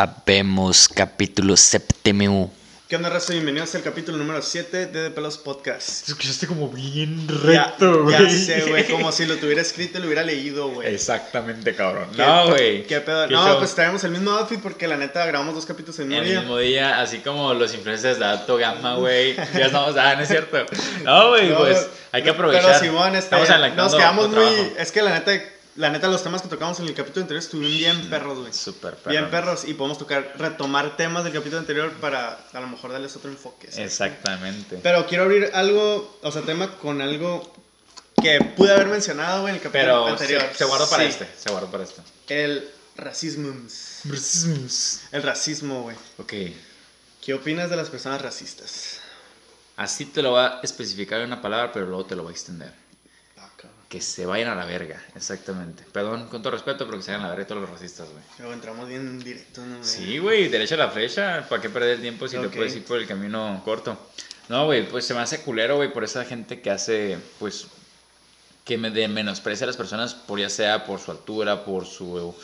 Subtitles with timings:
[0.00, 2.52] Habemos capítulo séptimo.
[2.86, 3.32] ¿Qué onda, raza?
[3.32, 6.04] Bienvenidos al capítulo número 7 de The Pelos Podcast.
[6.04, 8.12] Te escuchaste como bien recto, güey.
[8.14, 10.94] ya sé, güey, como si lo tuviera escrito y lo hubiera leído, güey.
[10.94, 12.10] Exactamente, cabrón.
[12.14, 12.86] ¿Qué- No, güey.
[12.86, 13.26] ¿Qué pedo?
[13.26, 13.58] ¿Qué No, show?
[13.58, 16.40] pues traemos el mismo outfit porque la neta grabamos dos capítulos en el día.
[16.40, 19.34] mismo día, así como los influencers de alto gamma, güey.
[19.54, 20.58] Ya estamos, ah, no es cierto.
[21.04, 22.64] No, güey, No, pues hay que aprovechar.
[22.66, 23.34] Pero Simón, este,
[23.74, 24.34] nos quedamos muy...
[24.44, 24.72] trabajo.
[24.78, 25.32] Es que la neta,
[25.76, 28.52] la neta, los temas que tocamos en el capítulo anterior estuvieron bien perros, güey.
[28.52, 29.10] Súper perro.
[29.10, 33.14] Bien perros y podemos tocar, retomar temas del capítulo anterior para a lo mejor darles
[33.16, 33.70] otro enfoque.
[33.70, 33.86] ¿sabes?
[33.86, 34.78] Exactamente.
[34.82, 37.52] Pero quiero abrir algo, o sea, tema con algo
[38.22, 40.42] que pude haber mencionado, güey, en el capítulo Pero anterior.
[40.52, 41.28] se, se guardó para Sí, este.
[41.38, 42.00] Se guardó para este.
[42.28, 43.54] El racismo.
[45.12, 45.96] El racismo, güey.
[46.18, 46.32] Ok.
[47.20, 49.00] ¿Qué opinas de las personas racistas?
[49.76, 52.34] Así te lo va a especificar en una palabra, pero luego te lo voy a
[52.34, 52.72] extender.
[53.88, 55.84] Que se vayan a la verga, exactamente.
[55.92, 58.22] Perdón, con todo respeto, pero que se vayan a la verga todos los racistas, güey.
[58.38, 59.76] Luego entramos bien directo, ¿no?
[59.78, 59.84] güey?
[59.88, 61.46] Sí, güey, derecha a la flecha.
[61.48, 62.50] ¿Para qué perder el tiempo si Ok.
[62.50, 63.96] te puedes ir por el camino corto?
[64.48, 67.66] No, güey, pues se me hace culero, güey, por esa gente que hace, pues,
[68.64, 72.34] que me de menosprecia a las personas por ya sea por su altura, por su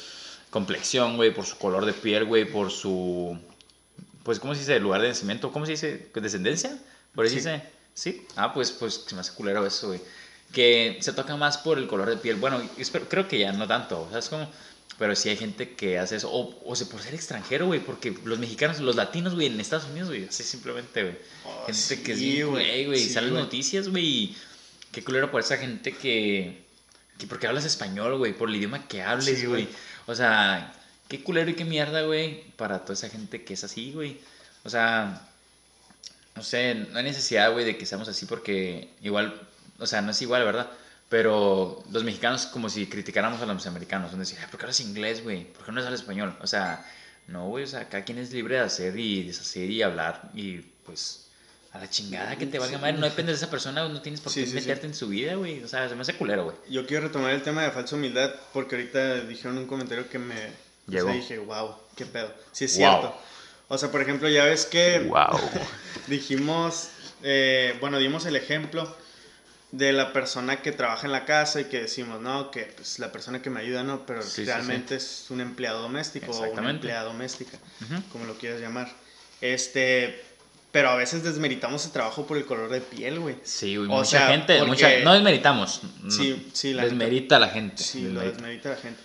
[0.50, 3.36] complexión, güey, por su color de piel, güey, por su,
[4.22, 4.78] pues, ¿cómo se dice?
[4.78, 6.08] Lugar de nacimiento, ¿cómo se dice?
[6.14, 6.78] ¿Descendencia?
[7.16, 7.36] Por ahí Sí.
[7.36, 7.62] dice.
[7.94, 8.27] Sí.
[8.36, 10.00] Ah, pues, pues se me hace culero eso, güey.
[10.53, 12.36] Que se toca más por el color de piel.
[12.36, 14.48] Bueno, espero- creo que ya no tanto, ¿sabes cómo?
[14.98, 16.31] Pero sí hay gente que hace eso.
[16.31, 17.81] O, o sea, por ser extranjero, güey.
[17.81, 20.27] Porque los mexicanos, los latinos, güey, en Estados Unidos, güey.
[20.27, 21.17] Así simplemente, güey.
[21.47, 22.98] Oh, gente sí, que es bien güey, güey.
[23.00, 24.34] sí, salen noticias, güey.
[24.92, 26.62] Qué culero por esa gente que...
[27.19, 28.34] Que porque hablas español, güey.
[28.34, 29.64] Por el idioma que hables, Sí, güey.
[29.64, 29.69] güey.
[30.06, 30.75] O sea,
[31.08, 32.45] qué culero y qué mierda, güey.
[32.56, 34.20] Para toda esa gente que es así, güey.
[34.64, 35.27] O sea,
[36.36, 39.41] no sé, no hay necesidad, güey, de que seamos así porque igual,
[39.83, 40.70] o sea, no es igual, ¿verdad?
[41.08, 44.80] Pero los mexicanos como si criticáramos a los americanos, donde decir, "Ay, ¿por qué hablas
[44.80, 45.44] inglés, güey?
[45.52, 46.34] ¿Por qué no hablas español?
[46.41, 46.86] O sea,
[47.27, 50.58] no, güey, o sea, cada quien es libre de hacer y deshacer y hablar y
[50.86, 51.29] pues
[51.73, 54.30] a la chingada que te valga madre, no depende de esa persona, no tienes por
[54.33, 54.58] Sí, qué sí, sí.
[54.61, 55.62] meterte en su vida, güey.
[55.62, 56.56] O sea, se me hace culero, güey.
[56.68, 60.35] Yo quiero retomar el tema de falsa humildad porque ahorita dijeron un comentario que me...
[60.35, 60.52] o sea,
[60.86, 61.12] Llegó.
[61.12, 62.33] dije, wow, qué pedo.
[62.52, 62.79] Sí, es Wow.
[62.90, 63.18] cierto.
[63.68, 64.98] O sea, por ejemplo, ya ves que...
[65.01, 65.39] Wow.
[66.08, 66.89] dijimos,
[67.23, 68.95] eh, bueno, dimos el ejemplo
[69.72, 73.10] de la persona que trabaja en la casa y que decimos, no, que pues la
[73.10, 76.70] persona que me ayuda, no, pero Sí, sí, realmente es un empleado doméstico o una
[76.70, 77.58] empleada doméstica,
[78.12, 78.92] como lo quieras llamar.
[79.40, 80.22] Este,
[80.72, 83.36] pero a veces desmeritamos el trabajo por el color de piel, güey.
[83.42, 85.80] Sí, güey, mucha sea, gente, porque- mucha, no desmeritamos.
[86.11, 86.84] Sí, sí, la.
[86.84, 87.82] Desmerita a la gente.
[87.82, 88.32] Sí, lo desmerita.
[88.36, 89.02] desmerita la gente.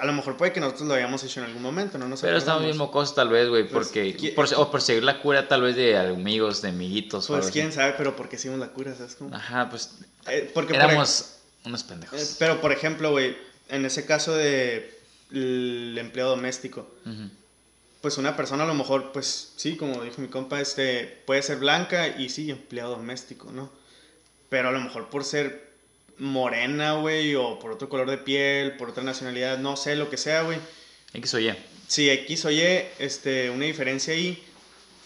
[0.00, 2.36] A lo mejor puede que nosotros lo hayamos hecho en algún momento, no nos Pero
[2.38, 4.16] estamos bien mocosos tal vez, güey, Pues, porque...
[4.16, 7.30] ¿qui- por- o por seguir la cura tal vez de amigos, de amiguitos.
[7.30, 7.52] o Pues así.
[7.52, 8.94] quién sabe, pero ¿por qué hicimos la cura?
[8.96, 9.34] ¿Sabes cómo?
[9.34, 9.90] Ajá, pues
[10.28, 12.20] Eh, porque por éramos unos pendejos.
[12.20, 13.36] Eh, Pero, por ejemplo, güey,
[13.68, 14.98] en ese caso de
[15.30, 16.88] el empleo doméstico,
[18.00, 21.58] pues una persona a lo mejor, pues sí, como dijo mi compa, este, puede ser
[21.58, 23.70] blanca y sí, empleado doméstico, ¿no?
[24.48, 25.65] Pero a lo mejor por ser
[26.18, 30.16] morena, güey, o por otro color de piel, por otra nacionalidad, no sé, lo que
[30.16, 30.58] sea, güey.
[31.14, 31.54] X o Y.
[31.88, 32.60] Si X o Y,
[32.98, 34.42] este, una diferencia ahí,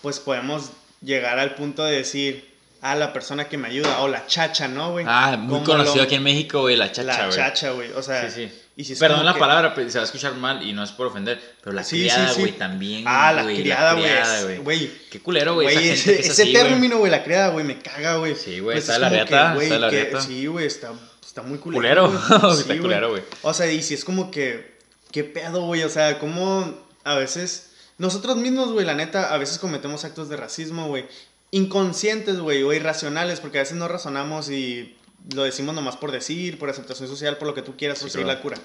[0.03, 0.71] pues podemos
[1.03, 2.48] llegar al punto de decir,
[2.81, 5.04] ah, la persona que me ayuda, o la chacha, ¿no, güey?
[5.09, 7.37] Ah, muy conocido lo- aquí en México, güey, la chacha, La güey.
[7.37, 8.31] chacha, güey, o sea...
[8.31, 8.59] Sí, sí.
[8.76, 10.82] Y si es Perdón la que- palabra, pero se va a escuchar mal y no
[10.82, 12.41] es por ofender, pero la Sí, criada, sí.
[12.41, 13.04] güey, también.
[13.06, 14.58] Ah, la criada, güey.
[14.58, 16.64] Güey, Qué culero, güey, ese, que es ese así, güey.
[16.69, 18.34] término, güey, la criada, güey, me caga, güey.
[18.36, 20.12] Sí, güey, Pues está es la riata, que, está la que-.
[20.26, 20.92] Sí, güey, está,
[21.26, 22.09] está muy culero.
[22.10, 23.22] Culero, está culero, güey.
[23.42, 24.78] O sea, y si es como que,
[25.10, 26.72] qué pedo, güey, o sea, como
[27.04, 31.06] a veces, nosotros mismos, güey, la neta, a veces cometemos actos de racismo, güey,
[31.50, 34.97] inconscientes, güey, o irracionales, porque a veces no razonamos y
[35.34, 38.12] lo decimos nomás por decir, por aceptación social, por lo que tú quieras, por Sí,
[38.12, 38.38] seguir claro.
[38.38, 38.58] la cura.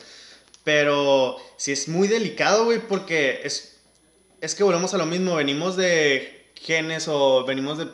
[0.64, 3.78] Pero sí es muy delicado, güey, porque es,
[4.42, 7.88] es que volvemos a lo mismo, venimos de genes o venimos de,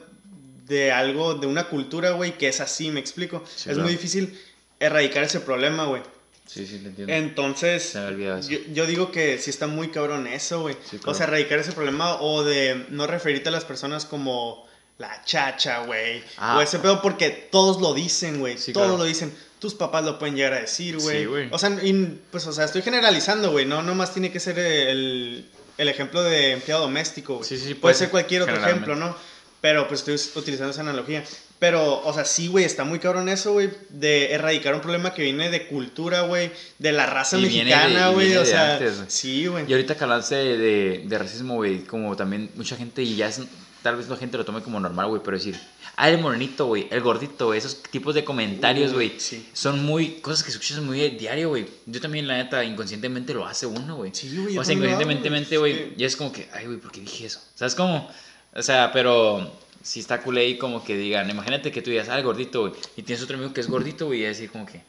[0.68, 3.44] de algo, de una cultura, güey, que es así, me explico.
[3.48, 3.82] Sí, es claro.
[3.84, 4.40] muy difícil
[4.80, 6.02] erradicar ese problema, güey.
[6.46, 7.14] Sí, sí, te entiendo.
[7.14, 8.50] Entonces, Se me eso.
[8.50, 10.76] yo, yo digo que sí está muy cabrón eso, güey.
[10.90, 11.18] Sí, O claro.
[11.18, 14.66] sea, erradicar ese problema o de no referirte a las personas como
[15.02, 16.24] la chacha, güey.
[16.38, 16.58] Ah.
[16.58, 18.58] O ese pedo porque todos lo dicen, güey.
[18.58, 19.00] Sí, todos claro.
[19.00, 19.34] lo dicen.
[19.60, 21.20] Tus papás lo pueden llegar a decir, güey.
[21.20, 21.50] Sí, güey.
[21.52, 23.66] o sea, y, pues, o sea, estoy generalizando, güey.
[23.66, 25.46] No, nomás tiene que ser el,
[25.78, 27.48] el ejemplo de empleado doméstico, güey.
[27.48, 29.16] Sí, sí, Puede puede ser cualquier otro ejemplo, ¿no?
[29.60, 31.24] Pero pues estoy utilizando esa analogía.
[31.60, 35.22] Pero, o sea, sí, güey, está muy cabrón eso, güey, de erradicar un problema que
[35.22, 39.66] viene de cultura, güey, de la raza Y mexicana, güey, o sea, antes, sí, güey.
[39.68, 43.28] Y ahorita que hablaste de, de, de racismo, güey, como también mucha gente y ya
[43.28, 43.42] es,
[43.82, 45.60] tal vez la gente lo tome como normal, güey, pero decir,
[45.96, 49.48] ah, el morenito, güey, el gordito, güey, esos tipos de comentarios, Uy, güey, sí.
[49.54, 51.66] son muy, cosas que escuchas muy diario, güey.
[51.86, 54.12] Yo también, la neta, inconscientemente lo hace uno, güey.
[54.14, 55.96] Sí, güey, O sea, inconscientemente, güey.
[55.98, 57.42] ya es como que, ay, güey, ¿por qué dije eso?
[57.56, 58.10] ¿Sabes cómo?
[58.54, 59.52] O sea, pero
[59.84, 62.74] si está cool ahí como que digan, imagínate que tú digas, ah, el gordito, güey,
[62.96, 64.82] y tienes otro amigo que es gordito, güey, y decir como que,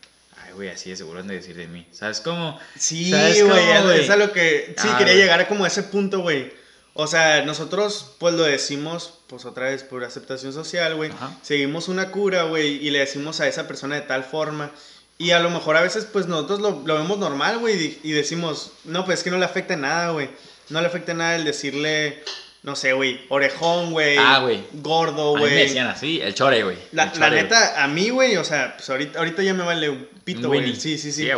[0.45, 1.87] ay, güey, así de seguro han de decir de mí.
[1.93, 2.59] ¿Sabes cómo?
[2.79, 4.75] Sí, ¿Sabes güey, es, a lo que...
[4.77, 6.53] Sí, Ah, quería llegar a como a ese punto, güey.
[6.95, 11.11] O sea, nosotros pues lo decimos, pues otra vez por aceptación social, güey.
[11.41, 14.71] Seguimos una cura, güey, y le decimos a esa persona de tal forma.
[15.17, 18.13] Y a lo mejor a veces pues nosotros lo, lo vemos normal, güey, y, y
[18.13, 20.31] decimos, no, pues es que no le afecta nada, güey.
[20.69, 22.23] No le afecta nada el decirle,
[22.63, 24.17] no sé, güey, orejón, güey.
[24.19, 24.63] Ah, güey.
[24.75, 25.63] Gordo, mí me güey.
[25.65, 26.77] decían así, el chore, güey.
[26.93, 27.31] La, güey.
[27.31, 30.77] neta, a mí, güey, o sea, pues ahorita, ahorita ya me vale un pito, güey.
[30.77, 31.25] Sí, sí, sí.
[31.25, 31.31] Sí.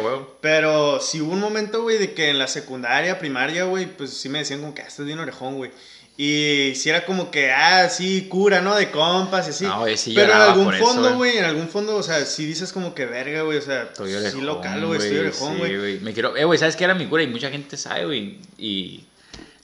[0.43, 4.29] Pero sí hubo un momento, güey, de que en la secundaria, primaria, güey, pues sí
[4.29, 5.71] me decían como que ah, estás bien orejón, güey.
[6.17, 8.77] Y sí era como que, ah, sí, cura, ¿no?
[8.77, 9.65] De compas y así.
[9.65, 11.15] No, güey, sí Pero en algún por fondo, güey.
[11.15, 14.11] güey, en algún fondo, o sea, sí dices como que verga, güey, o sea, Estoy
[14.11, 16.01] sí orejón, local, güey, estoy orejón, sí, güey.
[16.01, 17.23] Me quiero, eh, güey, ¿sabes qué era mi cura?
[17.23, 19.05] Y mucha gente sabe, güey, y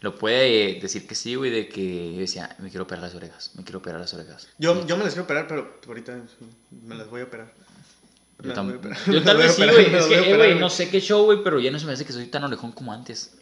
[0.00, 3.50] lo puede decir que sí, güey, de que yo decía, me quiero operar las orejas,
[3.55, 4.49] me quiero operar las orejas.
[4.58, 6.19] yo, yo me las quiero operar, pero ahorita
[6.70, 7.52] me las voy a operar.
[8.43, 8.99] Yo, las voy a tam- operar.
[9.06, 9.94] yo tal vez sí, güey.
[9.94, 12.05] Es que, eh, güey, no sé qué show, güey, pero ya no se me hace
[12.06, 13.32] que soy tan orejón como antes.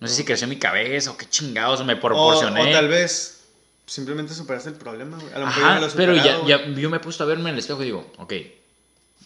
[0.00, 2.70] No sé si creció mi cabeza o qué chingados me proporcioné.
[2.70, 3.40] o tal vez
[3.84, 5.32] simplemente superaste el problema, güey.
[5.34, 7.00] A lo mejor ya me Ajá, lo he pero ya, superado, ya yo me he
[7.00, 8.32] puesto a verme en el espejo y digo, ok,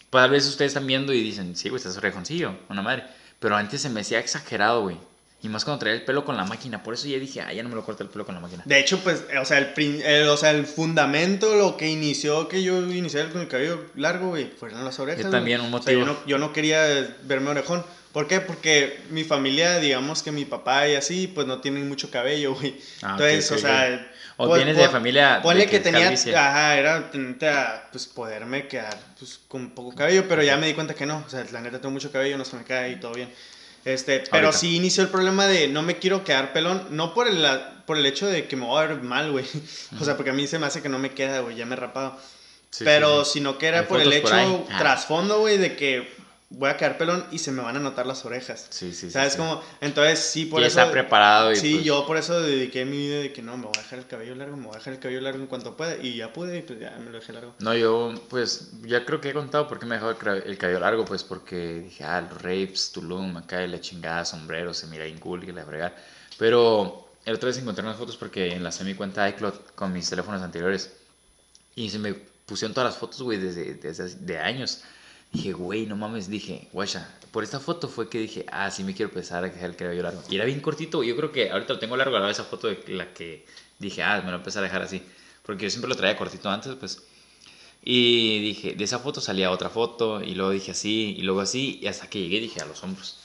[0.09, 3.03] tal vez ustedes están viendo y dicen, sí, güey, estás orejoncillo, una madre.
[3.39, 4.97] Pero antes se me hacía exagerado, güey.
[5.43, 6.81] Y más cuando traía el pelo con la máquina.
[6.81, 8.63] Por eso ya dije, ah, ya no me lo corto el pelo con la máquina.
[8.65, 9.73] De hecho, pues, o sea, el,
[10.03, 14.29] el- o sea, el fundamento, lo que inició que yo inicié con el cabello largo,
[14.29, 15.23] güey, fueron las orejas.
[15.25, 16.17] Yo también, un O sea, yo, motivo.
[16.21, 17.85] no, yo no quería verme orejón.
[18.13, 18.39] ¿Por qué?
[18.39, 22.75] Porque mi familia, digamos que mi papá y así, pues no tienen mucho cabello, güey.
[23.01, 24.11] Ah, Entonces, o sea...
[24.37, 26.03] O pon- vienes de familia de Ponle que que tenía...
[26.05, 26.35] calvicie.
[26.35, 30.73] Ajá, era tenerte a, pues, poderme quedar, pues, con poco cabello, pero ya me di
[30.73, 31.23] cuenta que no.
[31.25, 33.29] O sea, la neta tengo mucho cabello, no se me cae y todo bien.
[33.85, 34.57] Este, pero Ahorita.
[34.59, 37.45] sí inició el problema de no me quiero quedar pelón, no por el,
[37.85, 39.45] por el hecho de que me voy a ver mal, güey.
[39.99, 41.73] O sea, porque a mí se me hace que no me queda, güey, ya me
[41.73, 42.17] he rapado.
[42.69, 43.39] Sí, pero sí, sí.
[43.39, 44.65] sino que era Hay por el por hecho ahí.
[44.71, 44.79] Ah.
[44.79, 46.11] trasfondo, güey, de que
[46.53, 48.67] voy a quedar pelón y se me van a notar las orejas.
[48.69, 49.39] Sí, sí, sí, ¿Sabes sí.
[49.39, 49.61] cómo?
[49.81, 50.79] Entonces, sí, por ya eso...
[50.79, 53.63] está preparado y Sí, pues, yo por eso dediqué mi vida de que no, me
[53.63, 55.75] voy a dejar el cabello largo, me voy a dejar el cabello largo en cuanto
[55.75, 55.97] pueda.
[55.97, 57.55] Y ya pude y pues ya me lo dejé largo.
[57.59, 61.05] No, yo, pues, ya creo que he contado por qué me dejó el, cabello largo,
[61.05, 65.45] pues, porque dije, ah, los rapes, Tulum, acá, y la chingada, sombrero, se mira cool,
[65.45, 65.95] que la fregar.
[66.37, 70.41] Pero, el otra vez encontré unas fotos porque enlacé mi cuenta iCloud con mis teléfonos
[70.41, 70.91] anteriores.
[71.75, 74.83] Y se me pusieron todas las fotos, güey, desde, desde de años.
[75.33, 78.93] Dije, güey, no mames, dije, guacha, por esta foto fue que dije, ah, sí me
[78.93, 80.21] quiero empezar a dejar el cabello largo.
[80.29, 82.83] Y era bien cortito, yo creo que ahorita lo tengo largo, a esa foto de
[82.89, 83.43] la que
[83.79, 85.01] dije, ah, me lo empezar a dejar así.
[85.41, 87.01] Porque yo siempre lo traía cortito antes, pues.
[87.83, 91.79] Y dije, de esa foto salía otra foto, y luego dije así, y luego así,
[91.81, 93.22] y hasta que llegué dije a los hombros.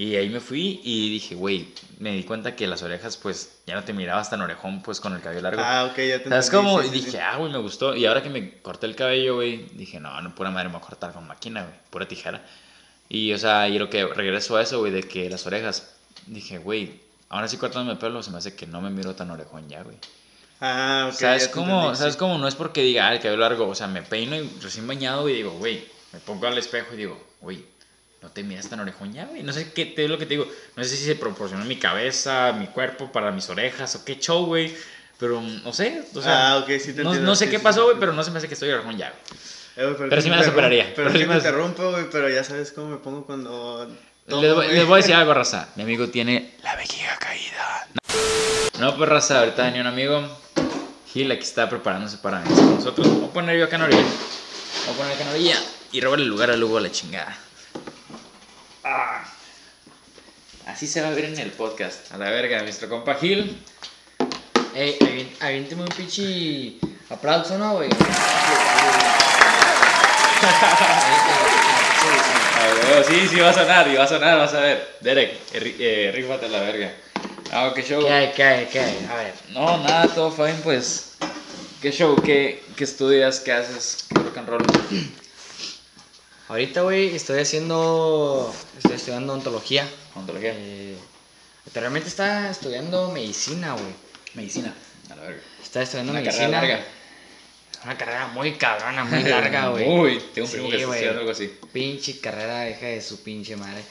[0.00, 1.68] Y ahí me fui y dije, güey,
[1.98, 5.12] me di cuenta que las orejas, pues, ya no te mirabas tan orejón, pues, con
[5.12, 5.60] el cabello largo.
[5.62, 6.80] Ah, ok, ya te ¿Sabes cómo?
[6.80, 7.16] sí, Y dije, sí.
[7.18, 7.94] ah, güey, me gustó.
[7.94, 10.82] Y ahora que me corté el cabello, güey, dije, no, no, pura madre, me voy
[10.82, 12.40] a cortar con máquina, güey, pura tijera.
[13.10, 15.94] Y, o sea, y lo que regreso a eso, güey, de que las orejas,
[16.26, 16.98] dije, güey,
[17.28, 19.82] ahora sí cortándome el pelo, se me hace que no me miro tan orejón ya,
[19.82, 19.98] güey.
[20.62, 21.18] Ah, ok.
[21.18, 21.94] ¿Sabes cómo?
[21.94, 22.38] ¿Sabes cómo?
[22.38, 25.28] No es porque diga, ah, el cabello largo, o sea, me peino y recién bañado
[25.28, 27.62] y digo, güey, me pongo al espejo y digo, güey,
[28.22, 29.42] no te miras tan orejón ya, güey.
[29.42, 30.46] No sé qué te es lo que te digo.
[30.76, 34.44] No sé si se proporcionó mi cabeza, mi cuerpo para mis orejas o qué show,
[34.46, 34.74] güey.
[35.18, 37.50] Pero mm, no sé, o sea, Ah, ok, sí te no, entiendo, no sé sí,
[37.50, 38.00] qué sí, pasó, güey, sí.
[38.00, 39.40] pero no se me hace que estoy orejón ya, güey.
[39.92, 42.72] Eh, Pero sí me operaría, interrumpo- pero Pero sí me interrumpo, güey, pero ya sabes
[42.72, 43.88] cómo me pongo cuando...
[44.28, 44.76] tomo, Les, voy- güey.
[44.76, 45.68] les voy a decir algo, raza.
[45.76, 47.86] Mi amigo tiene la vejiga caída.
[48.78, 50.26] No, pues raza, ahorita venía un amigo.
[51.12, 53.06] Gil aquí está preparándose para nosotros.
[53.08, 54.02] Voy a poner yo acá en orilla.
[54.02, 55.56] Voy a poner acá en orilla
[55.92, 57.36] y robarle el lugar a Lugo a la chingada.
[58.84, 59.24] Ah.
[60.66, 62.12] Así se va a ver en el podcast.
[62.12, 63.62] A la verga, nuestro compa Gil.
[64.74, 66.76] Ey, aviénteme un pinche
[67.10, 67.90] aplauso, ¿no, güey?
[73.06, 74.96] Sí, sí va a sonar, y va a sonar, vas a ver.
[75.00, 76.92] Derek, eh, eh, rífate a la verga.
[77.50, 78.02] Ah, qué show.
[78.04, 79.08] ¿Qué hay, qué hay, qué hay?
[79.10, 79.34] A ver.
[79.50, 81.14] No, nada, todo fine, pues.
[81.80, 82.14] ¿Qué show?
[82.22, 83.40] ¿Qué, qué estudias?
[83.40, 84.06] ¿Qué haces?
[84.08, 84.62] ¿Qué rock and roll?
[86.50, 88.52] Ahorita, güey, estoy haciendo.
[88.76, 89.88] Estoy estudiando ontología.
[90.16, 90.52] Ontología.
[90.52, 90.96] Eh,
[91.64, 93.94] anteriormente estaba estudiando medicina, güey.
[94.34, 94.74] Medicina.
[95.10, 95.40] A la verga.
[95.62, 96.50] Estaba estudiando Una medicina.
[96.50, 96.86] carrera larga.
[97.84, 99.88] Una carrera muy cabrona, muy larga, güey.
[100.00, 101.56] Uy, tengo un Sí, primo que está estudiando algo así.
[101.72, 103.82] Pinche carrera, hija de su pinche madre.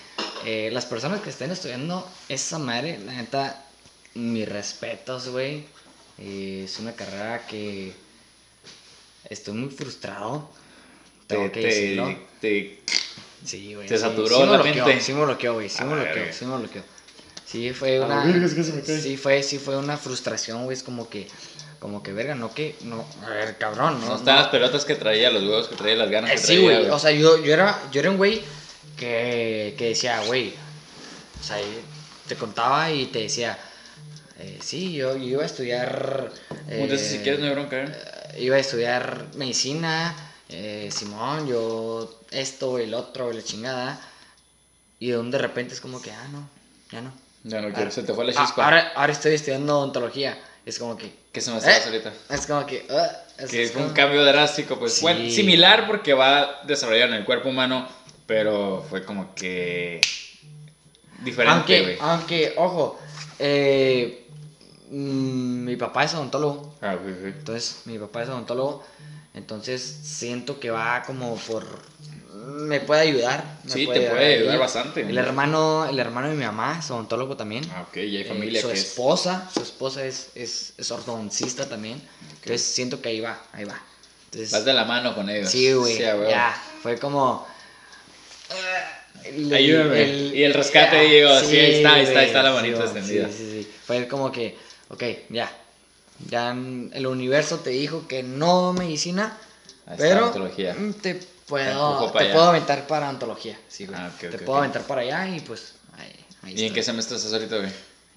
[0.44, 3.63] Eh, las personas que estén estudiando esa madre, la neta,
[4.16, 5.63] mis respetos, güey.
[6.18, 7.94] Eh, es una carrera que
[9.30, 10.51] estoy muy frustrado.
[11.29, 12.15] Tengo que te, decirlo.
[12.41, 12.79] te-
[13.45, 13.88] Sí, güey.
[13.88, 15.01] te sí, saturó sí me la bloqueó, mente.
[15.01, 15.69] Sí me bloqueó, güey.
[15.69, 16.81] Sí me bloqueó, sí me bloqueó.
[17.45, 18.25] Sí, fue una...
[18.25, 19.00] verga, es que se me cae.
[19.00, 20.75] Sí, fue, sí fue una frustración, güey.
[20.75, 21.27] Es como que...
[21.79, 22.75] Como que, verga, no que...
[22.81, 24.15] No, a ver, cabrón, no, no.
[24.17, 26.79] están las pelotas que traía, los huevos que traía, las ganas Eh, que sí, traía.
[26.79, 26.89] güey.
[26.89, 28.41] O sea, yo, yo, era, yo era un güey
[28.98, 30.53] que, que decía, güey.
[31.39, 31.57] O sea,
[32.27, 33.57] te contaba y te decía,
[34.39, 36.31] eh, sí, yo, yo iba a estudiar.
[36.67, 37.88] Entonces, si eh, quieres, no hay bronca, ¿eh?
[38.33, 40.13] eh, Iba a estudiar medicina,
[40.50, 44.00] eh, Simón, yo esto, el otro, la chingada.
[45.00, 46.50] Y de repente es como que, ah, no,
[46.91, 47.12] ya no.
[47.44, 48.65] Ya no quiero, Ah, se te fue la ah, chispa.
[48.65, 50.38] ahora, ahora estoy estudiando odontología.
[50.65, 51.13] Es como que.
[51.32, 51.62] ¿Qué se me ¿Eh?
[51.62, 52.12] hace ahorita?
[52.29, 52.86] Es como que.
[52.89, 55.01] ah, es- Que es fue un como- cambio drástico, pues Sí.
[55.03, 57.88] bueno, similar porque va desarrollado en el cuerpo humano,
[58.27, 60.01] pero fue como que
[61.24, 61.98] diferente, Aunque, güey.
[62.01, 63.00] aunque, ojo,
[63.39, 64.27] eh,
[64.89, 66.75] mm, mi papá es odontólogo.
[66.82, 67.32] Ah, güey, güey.
[67.32, 68.84] Entonces, mi papá es odontólogo.
[69.33, 71.65] Entonces, siento que va como por.
[72.33, 73.43] Me puede ayudar.
[73.63, 74.59] me Sí, te puede ayudar ahí.
[74.59, 75.01] bastante.
[75.01, 77.63] El hermano, el hermano de mi mamá es odontólogo también.
[77.74, 78.79] Ah, ok, y hay Eh, familia su que es...
[78.81, 82.01] esposa, su esposa es, es, es ortodoncista también.
[82.31, 83.79] Entonces, siento que ahí va, ahí va.
[84.25, 85.50] Entonces, Vas de la mano con ellos.
[85.50, 85.98] sí, güey.
[85.98, 86.29] huevo.
[86.29, 87.48] ya, fue como.
[88.51, 90.09] eh, el- Ayúdame.
[90.33, 93.27] Y el rescate, digo, sí, ahí está, ahí está, ahí está la manita sí, extendida.
[93.27, 93.71] Sí, sí, sí.
[93.86, 94.57] Fue como que,
[94.89, 95.51] ok, ya.
[96.27, 99.38] Ya el universo te dijo que no medicina,
[99.88, 101.15] Ahí pero mm, te
[101.47, 103.17] puedo, te puedo aventar para.
[103.67, 103.97] Sí, güey.
[103.99, 104.57] Ah, ok, te ok, puedo ok.
[104.57, 107.69] aventar para allá y pues ahí, ahí ¿Y en qué semestre estás ahorita, güey?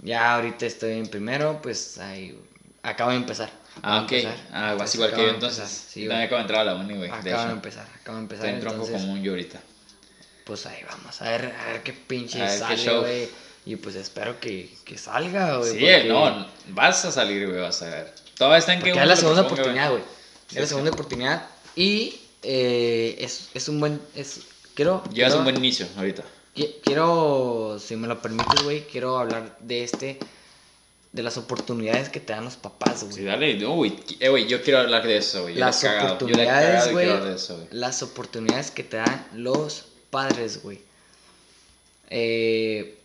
[0.03, 2.37] Ya ahorita estoy en primero, pues ahí
[2.83, 3.51] acabo de empezar.
[3.77, 4.13] Ah, Acabo ok.
[4.13, 4.37] empezar.
[4.53, 5.85] Ah, vas Entonces, igual que yo entonces.
[5.89, 7.09] Sí, también acabo de entrar a la uni, güey.
[7.11, 7.51] Acabo de hecho.
[7.51, 8.47] empezar, acabo de empezar.
[8.47, 9.61] Estoy en tronco entonces, común yo ahorita.
[10.45, 13.01] Pues ahí vamos, a ver, a ver qué pinche A ver qué sale, show.
[13.01, 13.29] güey.
[13.65, 15.71] Y pues espero que, que salga, güey.
[15.71, 18.13] Sí, porque- no, vas a salir, güey, vas a ver.
[18.37, 20.03] Todavía está en que Porque uno es la segunda proponga, oportunidad, güey.
[20.49, 20.69] Sí, Es la sí.
[20.69, 21.47] segunda oportunidad.
[21.77, 24.01] Y eh, es, es un buen.
[24.17, 24.41] Es,
[24.75, 25.03] quiero.
[25.13, 26.25] Llevas quiero- un buen inicio ahorita.
[26.57, 30.19] qui- Quiero, si me lo permites, güey, quiero hablar de este.
[31.13, 33.15] De las oportunidades que te dan los papás, güey.
[33.15, 33.65] Sí, dale.
[33.67, 35.55] Uy, eh, güey, yo quiero hablar de eso, güey.
[35.55, 37.07] Las oportunidades, güey.
[37.71, 40.81] Las oportunidades que te dan los padres, güey.
[42.11, 42.99] Eh,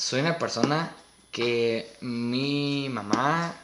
[0.00, 0.90] soy una persona
[1.30, 3.54] que mi mamá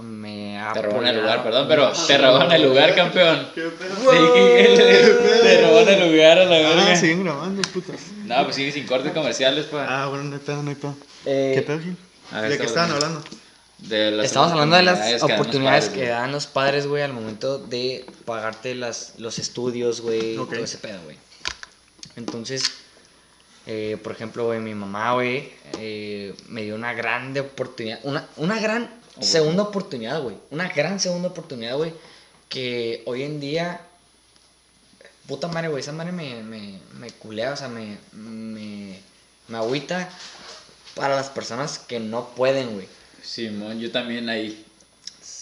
[0.00, 3.48] me ha Te roban el apoyado lugar, perdón, pero te roban el lugar, campeón.
[3.54, 3.62] ¿Qué
[5.42, 6.96] te roban el lugar a la Ah, verga.
[6.96, 8.00] siguen grabando, putas.
[8.24, 9.84] No, pues sigue sin cortes comerciales, pa.
[10.04, 10.94] Ah, bueno, no hay pedo, no hay pedo.
[11.26, 11.96] Eh, ¿Qué pedo, Gil?
[12.48, 13.02] ¿De qué estaban bien.
[13.02, 13.24] hablando?
[13.78, 17.58] De las Estamos hablando de las oportunidades padres, que dan los padres, güey, al momento
[17.58, 21.18] de pagarte las, los estudios, güey, todo ese pedo, güey.
[22.16, 22.62] Entonces,
[23.66, 28.90] eh, por ejemplo, mi mamá, güey, eh, me dio una grande oportunidad, una, una gran
[29.20, 30.36] segunda oportunidad, güey.
[30.50, 31.92] Una gran segunda oportunidad, güey,
[32.48, 33.80] que hoy en día,
[35.26, 38.98] puta madre, güey, esa madre me, me, me culea, o sea, me, me,
[39.48, 40.08] me agüita
[40.94, 42.88] para las personas que no pueden, güey.
[43.22, 44.66] Simón, yo también ahí.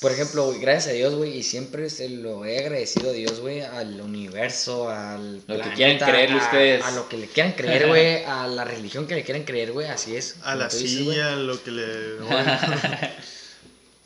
[0.00, 3.38] Por ejemplo, güey, gracias a Dios, güey, y siempre se lo he agradecido a Dios,
[3.40, 6.84] güey, al universo, al Lo que quieran creerle a- ustedes.
[6.84, 9.88] A lo que le quieran creer, güey, a la religión que le quieran creer, güey,
[9.88, 10.36] así es.
[10.42, 12.16] A la silla, lo que le.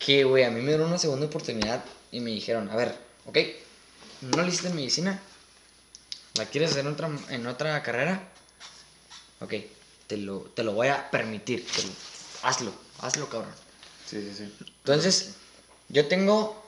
[0.00, 2.94] Que, güey, a mí me dieron una segunda oportunidad y me dijeron, a ver,
[3.26, 3.38] ok,
[4.22, 5.22] no le hiciste medicina,
[6.36, 8.28] ¿la quieres hacer en otra, en otra carrera?
[9.40, 9.54] Ok,
[10.08, 11.92] te lo, te lo voy a permitir, te lo-
[12.42, 13.52] hazlo, hazlo, cabrón.
[14.04, 14.52] Sí, sí, sí.
[14.78, 15.30] Entonces,
[15.88, 16.62] yo tengo,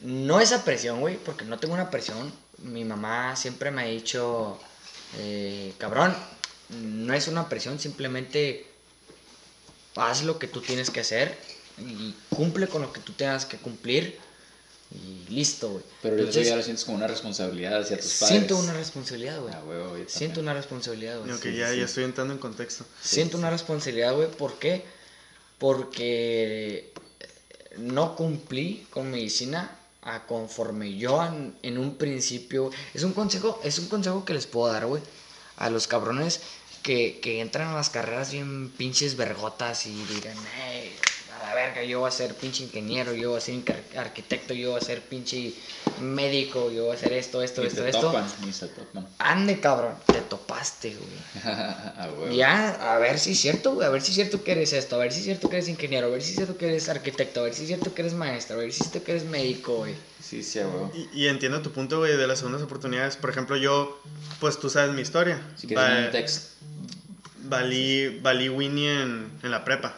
[0.00, 2.32] no esa presión, güey, porque no tengo una presión.
[2.58, 4.58] Mi mamá siempre me ha dicho,
[5.18, 6.14] eh, cabrón,
[6.70, 8.66] no es una presión, simplemente
[9.96, 11.36] haz lo que tú tienes que hacer
[11.78, 14.18] y cumple con lo que tú tengas que cumplir
[14.90, 15.84] y listo, güey.
[16.02, 18.28] Pero eso Entonces, ya lo sientes como una responsabilidad hacia tus padres.
[18.28, 19.54] siento una responsabilidad, güey.
[19.54, 21.32] Ah, Siento una responsabilidad, güey.
[21.32, 22.84] Ok, Sí, ya, sí, ya estoy entrando en contexto.
[23.02, 24.30] Siento una responsabilidad, güey.
[24.30, 24.84] ¿Por qué?
[25.58, 26.92] Porque
[27.78, 32.70] no cumplí con medicina a conforme yo en, en un principio.
[32.94, 35.02] Es un consejo, es un consejo que les puedo dar, güey.
[35.56, 36.40] A los cabrones
[36.82, 40.94] que, que entran a las carreras bien pinches vergotas y digan, hey,
[41.40, 43.62] a la verga, yo voy a ser pinche ingeniero, yo voy a ser
[43.96, 45.52] arquitecto, yo voy a ser pinche
[46.00, 48.00] médico, yo voy a hacer esto, esto, Y esto, te esto.
[48.02, 49.08] topan, y se topan.
[49.18, 50.20] Ande, cabrón, te
[50.96, 51.44] güey.
[51.44, 52.08] Ah.
[52.32, 54.96] Ya, a ver si es cierto, güey, a ver si es cierto que eres esto,
[54.96, 56.88] a ver si es cierto que eres ingeniero, a ver si es cierto que eres
[56.88, 59.12] arquitecto, a ver si es cierto que eres maestro, a ver si es cierto que
[59.12, 59.94] eres médico, güey.
[60.22, 60.92] Sí, sí, huevo.
[61.12, 63.16] Y, y entiendo tu punto, güey, de las segundas oportunidades.
[63.16, 64.00] Por ejemplo, yo,
[64.40, 65.40] pues tú sabes mi historia.
[65.56, 66.52] Si quieres Va- un text.
[67.44, 69.96] valí, valí Winnie en, en la prepa.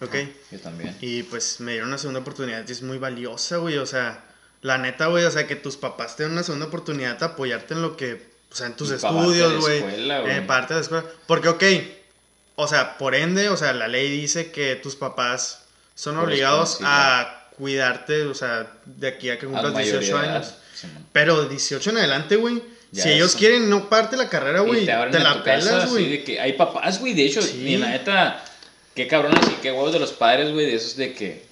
[0.00, 0.14] ¿ok?
[0.50, 0.96] Yo también.
[1.00, 3.78] Y pues me dieron una segunda oportunidad y es muy valiosa, güey.
[3.78, 4.24] O sea,
[4.60, 7.74] la neta, güey, o sea, que tus papás te den una segunda oportunidad de apoyarte
[7.74, 9.78] en lo que, o sea, en tus estudios, güey.
[9.80, 11.04] Eh, parte de la escuela.
[11.26, 11.64] Porque, ok,
[12.56, 15.62] o sea, por ende, o sea, la ley dice que tus papás
[15.94, 20.36] son obligados a cuidarte, o sea, de aquí a que cumplas mayoría 18 de edad,
[20.36, 20.54] años.
[20.74, 21.06] Simón.
[21.12, 22.62] Pero 18 en adelante, güey.
[22.90, 23.38] Ya Si ellos eso.
[23.38, 26.10] quieren no parte la carrera, güey, te te en la pelas, güey.
[26.10, 27.66] de que hay papás, güey, de hecho, Sí.
[27.66, 28.44] y la neta,
[28.94, 31.46] qué cabrones y qué huevos de los padres, güey, de esos de que,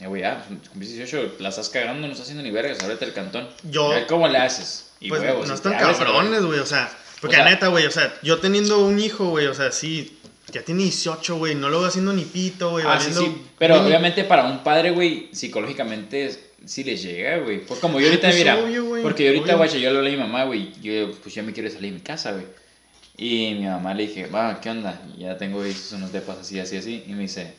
[0.00, 3.04] eh, güey, ya, pues, cumpliste 18, la estás cagando, no estás haciendo ni vergas, ábrete
[3.04, 3.48] el cantón.
[3.62, 4.86] Yo- Ya, ¿Cómo le haces?
[5.02, 6.90] Y Pues huevos, no están cabrones, güey, o sea,
[7.20, 9.72] porque O sea- la neta, güey, o sea, yo teniendo un hijo, güey, o sea,
[9.72, 10.18] sí,
[10.52, 14.24] ya tiene 18, güey, no lo veo haciendo ni pito, güey, Ah, sí, pero obviamente
[14.24, 16.30] para un padre, güey, psicológicamente
[16.64, 17.64] sí les llega, güey.
[17.64, 20.10] Pues como yo ahorita, Pues mira, obvio, güey, porque yo ahorita, guacha, yo le hablé
[20.10, 22.46] a mi mamá, güey, yo, pues ya me quiero salir de mi casa, güey.
[23.16, 25.00] Y mi mamá le dije, va, ¿qué onda?
[25.18, 27.04] Ya tengo estos unos depas así, así, así.
[27.06, 27.54] Y me dice,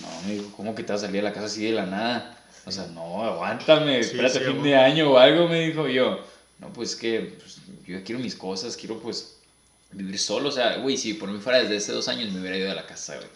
[0.00, 2.38] no, dijo, ¿cómo que te vas a salir de la casa así de la nada?
[2.64, 4.70] O sea, no, aguántame, Sí, espérate fin güey.
[4.70, 6.20] de año o algo, me dijo yo.
[6.64, 9.36] No, pues que pues, yo quiero mis cosas, quiero pues
[9.92, 10.48] vivir solo.
[10.48, 12.74] O sea, güey, si por mí fuera desde hace dos años me hubiera ido de
[12.74, 13.28] la casa, güey.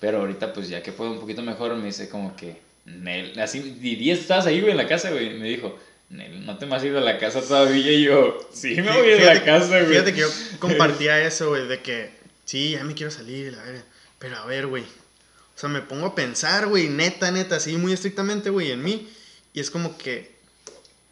[0.00, 3.58] Pero ahorita, pues ya que puedo un poquito mejor, me dice como que, Nel, así,
[3.60, 5.34] di 10 estabas ahí, güey, en la casa, güey.
[5.34, 5.76] Me dijo,
[6.10, 7.90] Nel, ¿no te me has ido a la casa todavía?
[7.92, 9.86] Y yo, sí, me voy a ir a la Fíjate- casa, güey.
[9.86, 10.28] Fíjate que yo
[10.60, 12.10] compartía eso, güey, de que
[12.44, 13.84] sí, ya me quiero salir, la verga.
[14.20, 14.84] Pero a ver, güey.
[14.84, 19.08] O sea, me pongo a pensar, güey, neta, neta, así muy estrictamente, güey, en mí.
[19.52, 20.37] Y es como que,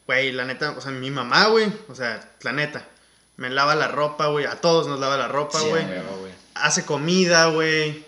[0.06, 2.84] güey, la neta, o sea, mi mamá, güey, o sea, la neta,
[3.36, 5.84] me lava la ropa, güey, a todos nos lava la ropa, güey.
[6.54, 8.04] hace comida, güey.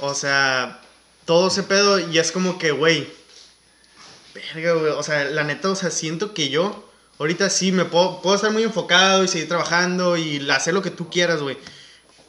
[0.00, 0.80] O sea,
[1.24, 1.98] todo ese pedo.
[1.98, 3.08] Y es como que, güey.
[4.34, 4.92] Verga, güey.
[4.92, 6.90] O sea, la neta, o sea, siento que yo.
[7.18, 10.90] Ahorita sí me puedo, puedo estar muy enfocado y seguir trabajando y hacer lo que
[10.90, 11.56] tú quieras, güey.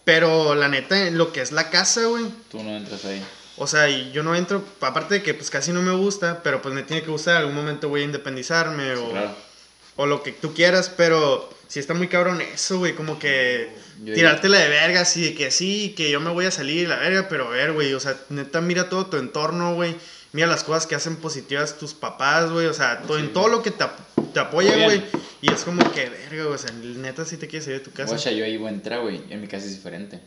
[0.03, 2.25] Pero la neta, lo que es la casa, güey.
[2.51, 3.25] Tú no entras ahí.
[3.57, 6.61] O sea, y yo no entro, aparte de que pues casi no me gusta, pero
[6.61, 9.31] pues me tiene que gustar, en algún momento voy a independizarme o, Claro.
[9.95, 13.69] o lo que tú quieras, pero sí está muy cabrón eso, güey, como que
[14.03, 16.97] Yo- tirártela de verga, así de que sí, que yo me voy a salir, la
[16.97, 19.95] verga, pero a ver, güey, o sea, neta, mira todo tu entorno, güey,
[20.33, 23.63] mira las cosas que hacen positivas tus papás, güey, o sea, to- en todo lo
[23.63, 23.97] que te, ap-
[24.33, 24.99] te apoyan, Apoyan.
[25.11, 27.85] güey, y es como que, verga, güey, o sea, neta, sí te quieres salir de
[27.85, 28.09] tu casa.
[28.09, 29.21] Guacha, yo ahí voy a entrar, güey.
[29.29, 30.19] En mi casa es diferente.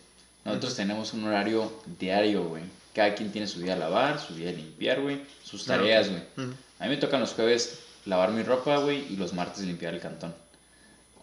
[0.46, 2.62] Nosotros tenemos un horario diario, güey.
[2.98, 5.20] Cada quien tiene su día a lavar, su día de limpiar, güey.
[5.44, 5.82] Sus Claro.
[5.82, 6.20] tareas, güey.
[6.36, 6.52] Ujú.
[6.80, 10.00] A mí me tocan los jueves lavar mi ropa, güey, y los martes limpiar el
[10.00, 10.34] cantón.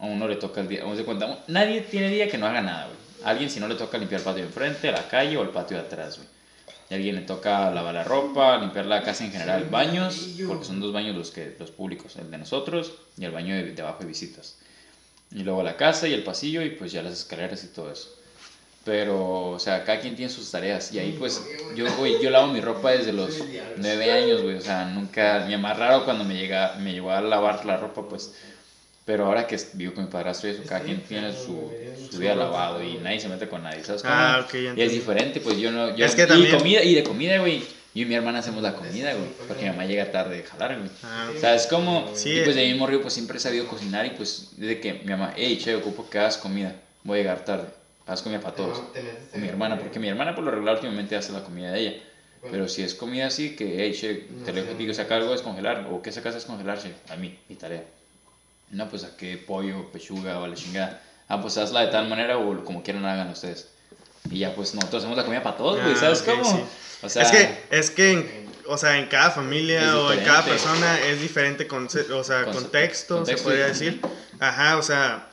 [0.00, 2.62] A uno le toca el día, vamos de cuenta, nadie tiene día que no haga
[2.62, 2.96] nada, güey.
[3.26, 5.50] A alguien si no le toca limpiar el patio de enfrente, la calle o el
[5.50, 6.28] patio de atrás, güey.
[6.88, 10.64] Y a alguien le toca lavar la ropa, limpiar la casa en general, baños, porque
[10.64, 13.82] son dos baños los, que, los públicos, el de nosotros y el baño de, de
[13.82, 14.56] abajo de visitas.
[15.30, 18.15] Y luego la casa y el pasillo y pues ya las escaleras y todo eso.
[18.86, 20.92] Pero, o sea, cada quien tiene sus tareas.
[20.92, 21.42] Y ahí, pues,
[21.74, 23.36] yo, güey, yo lavo mi ropa desde los
[23.78, 24.54] nueve años, güey.
[24.54, 28.08] O sea, nunca, mi más raro cuando me, llega, me llegó a lavar la ropa,
[28.08, 28.32] pues.
[29.04, 31.68] Pero ahora que vivo con mi padrastro y eso, cada quien tiene su,
[32.12, 34.02] su día lavado y nadie se mete con nadie, ¿sabes?
[34.02, 34.14] cómo?
[34.14, 35.96] Ah, ok, ya Y es diferente, pues yo no.
[35.96, 37.58] Yo, Es que y también- comida, y de comida, güey.
[37.92, 39.28] Yo y mi hermana hacemos la comida, güey.
[39.48, 40.90] Porque mi mamá llega tarde de jalar, güey.
[41.02, 42.08] Ah, O sea, es como.
[42.14, 44.94] Sí, y pues de mismo río, pues siempre he sabido cocinar y pues desde que
[44.94, 46.72] mi mamá, hey, che, ocupo que hagas comida.
[47.02, 47.66] Voy a llegar tarde.
[48.06, 48.82] Haz comida para todos.
[49.32, 52.02] Con mi hermana, porque mi hermana por lo regular últimamente hace la comida de ella.
[52.50, 55.88] Pero si es comida así, que, hey, che, te le digo, saca algo es congelar.
[55.90, 57.82] O que sacas es congelar, che, a mí, mi tarea.
[58.70, 61.02] No, pues a qué pollo, pechuga o la chingada.
[61.28, 63.68] Ah, pues hazla de tal manera o como quieran hagan ustedes.
[64.30, 66.44] Y ya, pues nosotros hacemos la comida para todos, güey, Ah, ¿sabes cómo?
[66.44, 66.62] sí.
[67.02, 70.44] O sea, es que, es que, en- o sea, en cada familia o en cada
[70.44, 74.00] persona es diferente, conce- o sea, Conce- contexto, contexto se podría decir.
[74.38, 75.28] Ajá, o sea,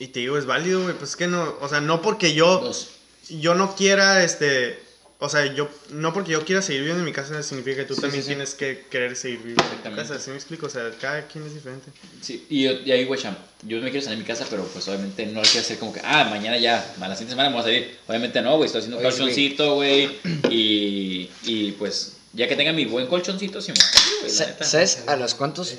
[0.00, 2.58] y te digo, es válido, güey, pues es que no, o sea, no porque yo,
[2.58, 2.88] dos.
[3.28, 4.78] yo no quiera, este,
[5.18, 7.94] o sea, yo, no porque yo quiera seguir viviendo en mi casa significa que tú
[7.94, 8.34] Sí, también sí, sí.
[8.34, 10.08] tienes que querer seguir viviendo en tu Exactamente.
[10.08, 10.66] casa, ¿sí me explico?
[10.66, 11.90] O sea, cada quien es diferente.
[12.22, 14.64] Sí, y, yo, y ahí, güey, cham, yo me quiero salir de mi casa, pero
[14.64, 17.50] pues obviamente no lo quiero hacer como que, ah, mañana ya, a la siguiente semana
[17.50, 17.98] me voy a salir.
[18.08, 22.86] Obviamente no, güey, estoy haciendo un colchoncito, güey, y, y pues ya que tenga mi
[22.86, 24.66] buen colchoncito, sí me voy a salir, güey.
[24.70, 25.74] ¿Sabes a los cuántos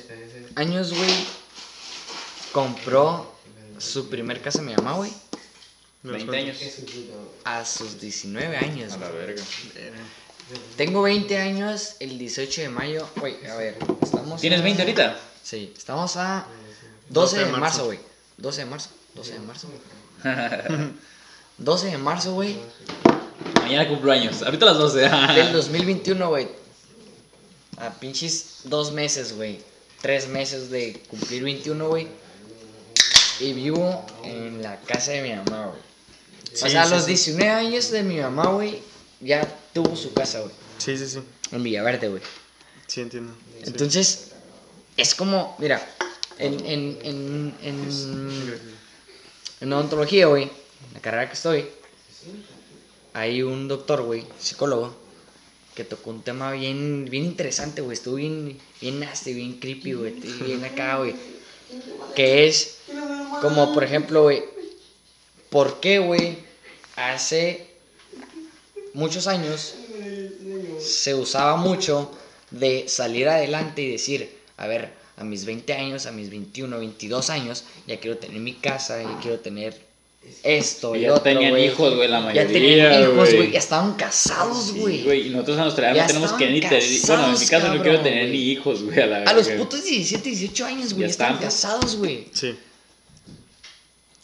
[0.55, 1.09] años, güey,
[2.51, 3.31] compró
[3.81, 5.11] su primer casa mi mamá, güey?
[6.03, 6.57] 20 años.
[7.43, 8.93] A sus 19 años.
[8.93, 9.25] A la güey.
[9.25, 9.43] verga.
[10.75, 13.07] Tengo 20 años el 18 de mayo.
[13.17, 14.41] Güey, a ver, estamos.
[14.41, 15.19] ¿Tienes a- 20 ahorita?
[15.43, 16.45] Sí, estamos a
[17.09, 17.85] 12 de marzo.
[17.85, 17.99] güey.
[18.37, 18.89] 12 de marzo.
[19.15, 19.67] 12 de marzo.
[21.57, 22.57] 12 de marzo, güey.
[23.61, 24.99] Mañana cumplo años, ahorita las 12.
[25.35, 26.47] Del 2021, güey.
[27.77, 29.59] A pinches dos meses, güey.
[30.01, 32.07] Tres meses de cumplir 21, güey.
[33.41, 35.79] Y vivo en la casa de mi mamá, güey.
[35.79, 37.09] o Sí, sea, a sí, los sí.
[37.09, 38.79] 19 años de mi mamá, güey,
[39.19, 39.41] ya
[39.73, 40.51] tuvo su casa, güey.
[40.77, 41.19] Sí, sí, sí.
[41.51, 42.21] En Villaverde, güey.
[42.87, 43.33] Sí, entiendo.
[43.63, 44.31] Entonces,
[44.97, 45.81] es como, mira,
[46.37, 48.59] en, en, en, en,
[49.61, 51.65] en odontología, güey, en la carrera que estoy,
[53.13, 54.95] hay un doctor, güey, psicólogo,
[55.75, 57.93] que tocó un tema bien, bien interesante, güey.
[57.95, 60.11] Estuvo bien, bien nasty, bien creepy, güey.
[60.13, 61.15] Bien acá, güey.
[62.15, 62.77] Que es
[63.39, 64.43] como, por ejemplo, güey,
[65.49, 66.37] ¿por qué, güey,
[66.95, 67.67] hace
[68.93, 69.75] muchos años
[70.79, 72.11] se usaba mucho
[72.49, 77.29] de salir adelante y decir, a ver, a mis 20 años, a mis 21, 22
[77.29, 79.79] años, ya quiero tener mi casa, ya quiero tener
[80.43, 83.51] esto Y y ya otro, tenían hijos, güey, la Ya mayoría, tenían hijos, güey.
[83.51, 85.27] ya estaban casados, güey.
[85.27, 86.83] Y nosotros a nuestra edad Ya no tenemos que ni tener.
[87.07, 88.99] Bueno, en mi caso no quiero cabrón, tener ni hijos, güey.
[88.99, 91.47] A, la A los putos 17, 18 años, güey, Ya ya estaban están.
[91.49, 92.25] casados, güey.
[92.33, 92.55] Sí.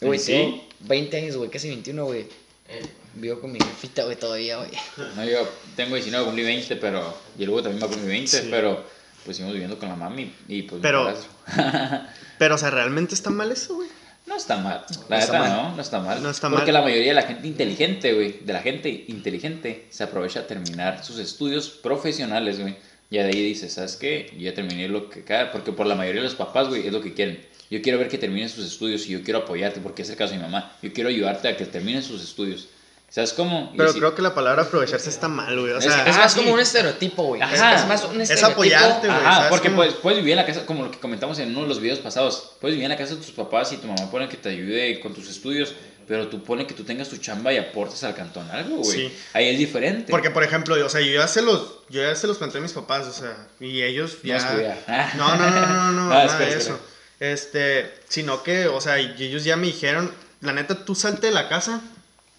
[0.00, 0.32] Güey, Sí.
[0.32, 2.26] tengo 20 años, güey, casi 21, güey.
[3.14, 4.70] Vivo con mi jefita, güey, todavía, güey.
[5.16, 7.14] No, yo tengo 19, cumplí 20, pero.
[7.38, 8.48] Y luego también va a cumplir 20, Sí.
[8.50, 8.84] pero.
[9.24, 10.80] Pues seguimos viviendo con la mami y pues.
[10.80, 11.12] Pero-.
[12.38, 13.88] Pero, o sea, ¿realmente está mal eso, güey?
[14.26, 14.84] No está mal.
[15.08, 15.50] La No está neta, mal.
[15.70, 16.22] no, no está mal.
[16.22, 16.74] No está Porque mal.
[16.74, 21.04] la mayoría de la gente inteligente, güey, de la gente inteligente, se aprovecha a terminar
[21.04, 22.76] sus estudios profesionales, güey.
[23.10, 24.30] Y de ahí dice, ¿sabes qué?
[24.34, 25.50] Yo ya terminé lo que cada...
[25.50, 27.40] Porque por la mayoría de los papás, güey, es lo que quieren.
[27.70, 30.32] Yo quiero ver que terminen sus estudios y yo quiero apoyarte, porque es el caso
[30.32, 30.72] de mi mamá.
[30.82, 32.68] Yo quiero ayudarte a que terminen sus estudios.
[33.10, 33.72] ¿Sabes cómo?
[33.76, 35.72] Pero así- creo que la palabra aprovecharse está mal, güey.
[35.72, 36.40] O Es- sea, Es Ah, más sí.
[36.40, 37.40] como un estereotipo, güey.
[37.40, 37.74] Es, Ajá.
[37.76, 38.52] es más un Es estereotipo.
[38.52, 39.18] apoyarte, güey.
[39.18, 41.62] Ajá, ¿sabes porque pues, puedes vivir en la casa, como lo que comentamos en uno
[41.62, 44.10] de los videos pasados, puedes vivir en la casa de tus papás y tu mamá
[44.10, 45.72] pone que te ayude con tus estudios,
[46.06, 48.90] pero tú pone que tú tengas tu chamba y aportes al cantón algo, güey.
[49.08, 49.12] Sí.
[49.32, 50.10] Ahí es diferente.
[50.10, 52.62] Porque, por ejemplo, o sea, yo ya se los, yo ya se los planteé a
[52.62, 54.36] mis papás, o sea, y ellos No ya...
[54.36, 55.14] estudiar.
[55.16, 56.78] No, no, no, no, no, no, Ah, nada espera, de espera.
[57.20, 61.48] Este, sino que, o sea, ellos ya me dijeron, la neta, tú salte de la
[61.48, 61.80] casa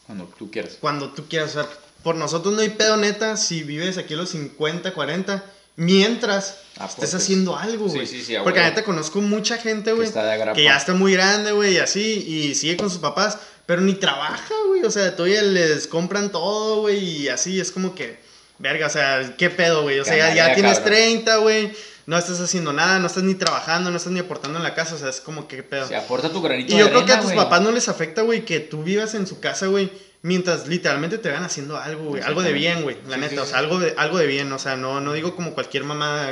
[0.05, 0.77] Cuando tú quieras.
[0.79, 1.69] cuando tú quieras, o sea,
[2.03, 5.43] por nosotros no hay pedo neta si vives aquí a los 50, 40,
[5.75, 7.03] mientras Aportes.
[7.05, 8.07] estés haciendo algo, Sí, güey.
[8.07, 10.53] sí, sí, a Porque la neta conozco mucha gente, güey, agrapa.
[10.53, 13.93] que ya está muy grande, güey, y así, y sigue con sus papás, pero ni
[13.95, 18.17] trabaja, güey, o sea, todavía les compran todo, güey, y así, es como que,
[18.59, 19.99] verga, o sea, ¿qué pedo, güey?
[19.99, 20.93] O sea, ya, tienes cabrón.
[20.93, 21.73] 30, güey,
[22.09, 24.95] no estás haciendo nada, no estás ni trabajando, no estás ni aportando en la casa,
[24.95, 25.87] o sea, es como que, ¿qué pedo?
[25.87, 28.23] Sí, aporta tu granito Y de yo creo que a tus papás no les afecta,
[28.23, 29.91] güey, que tú vivas en su casa, güey,
[30.23, 33.37] mientras literalmente te van haciendo algo, güey, algo de bien, güey, la Sí, neta, sí,
[33.37, 36.31] o sea, algo de, algo de bien, o sea, no, no digo como cualquier mamá,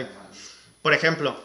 [0.81, 1.39] por ejemplo,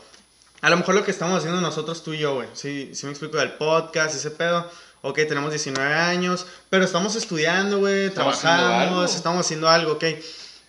[0.63, 3.13] a lo mejor lo que estamos haciendo nosotros tú y yo, güey, sí, sí me
[3.13, 4.67] explico del podcast, ese pedo,
[5.03, 10.05] ok, tenemos 19 años, pero estamos estudiando, güey, haciendo trabajamos, estamos haciendo algo, ok.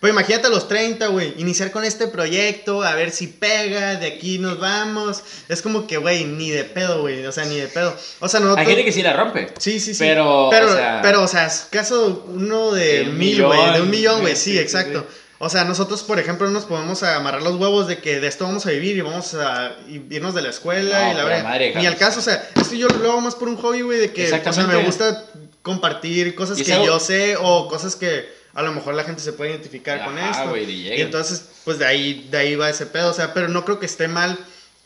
[0.04, 4.06] Pues imagínate a los 30, güey, iniciar con este proyecto, a ver si pega, de
[4.06, 5.22] aquí nos vamos.
[5.48, 7.96] Es como que, güey, ni de pedo, güey, o sea, ni de pedo.
[8.20, 8.58] O sea, nosotros...
[8.58, 9.48] Hay gente que sí la rompe.
[9.58, 10.00] Sí, sí, sí.
[10.00, 13.88] Pero, pero, o sea- pero, o sea, es caso uno de mil, güey, de un
[13.88, 15.06] millón, güey, sí, exacto.
[15.08, 15.16] sí.
[15.38, 18.44] O sea, nosotros, por ejemplo, no nos podemos amarrar los huevos de que de esto
[18.44, 21.44] vamos a vivir y vamos a irnos de la escuela No, y la verdad.
[21.44, 24.00] madre, Ni al caso, o sea, esto yo lo hago más por un hobby, güey,
[24.00, 25.24] de que o sea, me gusta
[25.62, 29.50] compartir cosas que yo sé o cosas que a lo mejor la gente se puede
[29.50, 30.50] identificar con Ajá, esto.
[30.50, 33.48] güey, y y entonces, pues de ahí, de ahí va ese pedo, o sea, pero
[33.48, 34.38] no creo que esté mal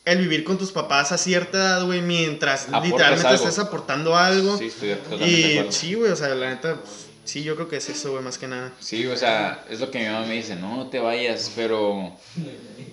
[0.05, 3.45] el vivir con tus papás a cierta edad, güey, mientras Aportas literalmente algo.
[3.45, 4.57] estés aportando algo.
[4.57, 5.29] Sí, estoy totalmente
[5.69, 6.77] Y sí, güey, o sea, la neta,
[7.25, 8.73] sí, yo creo que es eso, güey, más que nada.
[8.81, 12.17] Sí, o sea, es lo que mi mamá me dice, no, no te vayas, pero...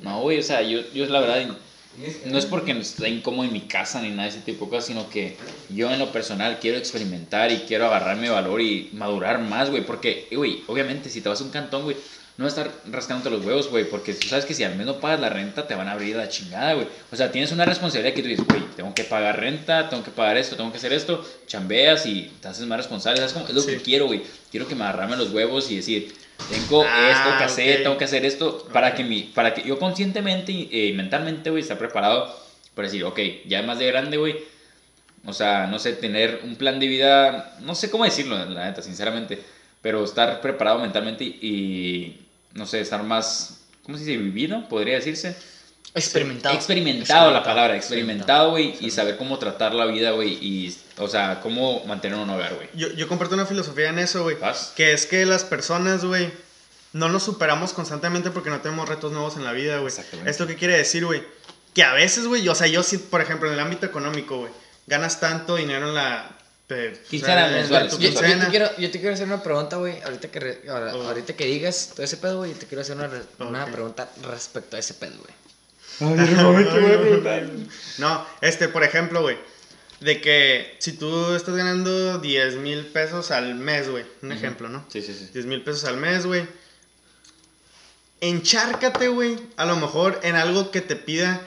[0.02, 1.56] No, güey, o sea, yo, yo la verdad,
[2.26, 4.86] no es porque esté incómodo en mi casa ni nada de ese tipo de cosas,
[4.88, 5.38] sino que
[5.70, 10.28] yo en lo personal quiero experimentar y quiero agarrarme valor y madurar más, güey, porque,
[10.32, 11.98] güey, obviamente si te vas a un cantón, güey,
[12.38, 14.98] no vas a estar rascándote los huevos, güey, porque tú sabes que si al menos
[14.98, 16.88] pagas la renta, te van a abrir la chingada, güey.
[17.10, 20.12] O sea, tienes una responsabilidad que tú dices, güey, tengo que pagar renta, tengo que
[20.12, 23.48] pagar esto, tengo que hacer esto, chambeas y te haces más responsable, ¿sabes cómo?
[23.48, 23.72] Es lo Sí.
[23.72, 24.22] que quiero, güey.
[24.52, 26.14] Quiero que me agarrarme los huevos y decir,
[26.48, 27.84] tengo Ah, esto que hacer, ok.
[27.84, 31.62] tengo que hacer esto, para que, mi, para que yo conscientemente y eh, mentalmente, güey,
[31.64, 32.34] esté preparado
[32.76, 34.36] para decir, ok, ya más de grande, güey,
[35.26, 38.82] o sea, no sé, tener un plan de vida, no sé cómo decirlo, la neta,
[38.82, 39.40] sinceramente,
[39.82, 42.22] pero estar preparado mentalmente y,
[42.54, 44.18] no sé, estar más, ¿cómo se dice?
[44.18, 45.36] Vivido, podría decirse.
[45.96, 46.54] Experimentado.
[46.56, 51.40] Experimentado la palabra, experimentado, güey, y saber cómo tratar la vida, güey, y, o sea,
[51.42, 52.68] cómo mantener un hogar, güey.
[52.74, 54.36] Yo, yo comparto una filosofía en eso, güey.
[54.38, 54.74] ¿Vas?
[54.76, 56.30] Que es que las personas, güey,
[56.94, 59.88] no nos superamos constantemente porque no tenemos retos nuevos en la vida, güey.
[59.88, 60.30] Exactamente.
[60.30, 61.24] ¿Esto qué quiere decir, güey?
[61.74, 64.52] Que a veces, güey, o sea, yo sí, por ejemplo, en el ámbito económico, güey,
[64.88, 66.30] ganas tanto dinero en la...
[66.70, 70.02] eh, Quincena o sea, Yo, yo te quiero, yo te quiero hacer una pregunta, güey.
[70.02, 71.04] Ahorita que, re- ahora- Oh.
[71.08, 73.72] ahorita que digas todo ese pedo, güey, yo te quiero hacer una, re- una Ok.
[73.72, 75.34] pregunta respecto a ese pedo, güey.
[78.00, 79.38] No, este, por ejemplo, güey.
[80.02, 84.86] de que si tú estás ganando 10 mil pesos al mes, güey, un ejemplo, ¿no?
[84.90, 85.30] Sí, sí, sí.
[85.34, 86.46] 10 mil pesos al mes, güey.
[88.22, 91.42] Enchárcate, güey, a lo mejor en algo que te pida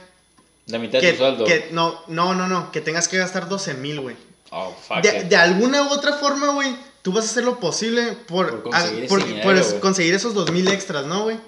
[0.66, 1.44] La mitad de que, tu sueldo.
[1.44, 4.16] que- no, no, no, no, que tengas que gastar 12 mil, güey.
[4.50, 8.12] Oh, fuck De, de alguna u otra forma, güey, tú vas a hacer lo posible
[8.26, 11.38] por, Por conseguir ah, por- dinero, conseguir esos 2 mil extras, ¿no, güey?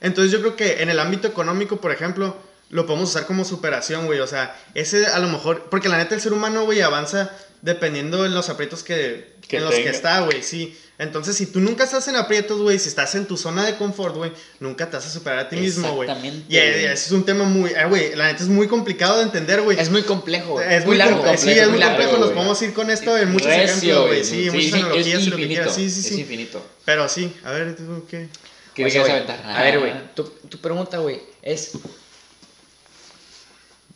[0.00, 2.36] Entonces yo creo que en el ámbito económico, por ejemplo,
[2.70, 4.20] lo podemos usar como superación, güey.
[4.20, 7.30] O sea, ese a lo mejor, porque la neta el ser humano, güey, avanza
[7.62, 9.90] dependiendo de los aprietos que, Que en los que tenga.
[9.92, 10.76] está, güey, sí.
[10.98, 14.14] Entonces, si tú nunca estás en aprietos, güey, si estás en tu zona de confort,
[14.16, 16.08] güey, nunca te vas a superar a ti mismo, güey.
[16.08, 19.18] Exactamente, Y eh, ese es un tema muy, eh, güey, la neta es muy complicado
[19.18, 19.78] de entender, güey.
[19.78, 20.74] Es muy complejo, güey.
[20.74, 21.16] Es muy, largo.
[21.18, 22.18] complejo, sí, es muy largo, complejo.
[22.18, 24.24] Nos podemos ir con esto en muchos Recio, ejemplos, güey.
[24.24, 25.74] Sí, Sí, muchas sí, analogías es y lo que infinito, quieras.
[25.74, 26.20] Sí, sí, Es sí.
[26.20, 26.66] infinito.
[26.86, 28.28] Pero sí, a ver, ¿tú qué?
[28.74, 29.42] ¿Qué Oye, quieres aventar?
[29.44, 30.10] A ver, güey, Ah.
[30.14, 31.72] tu, tu pregunta, güey, es...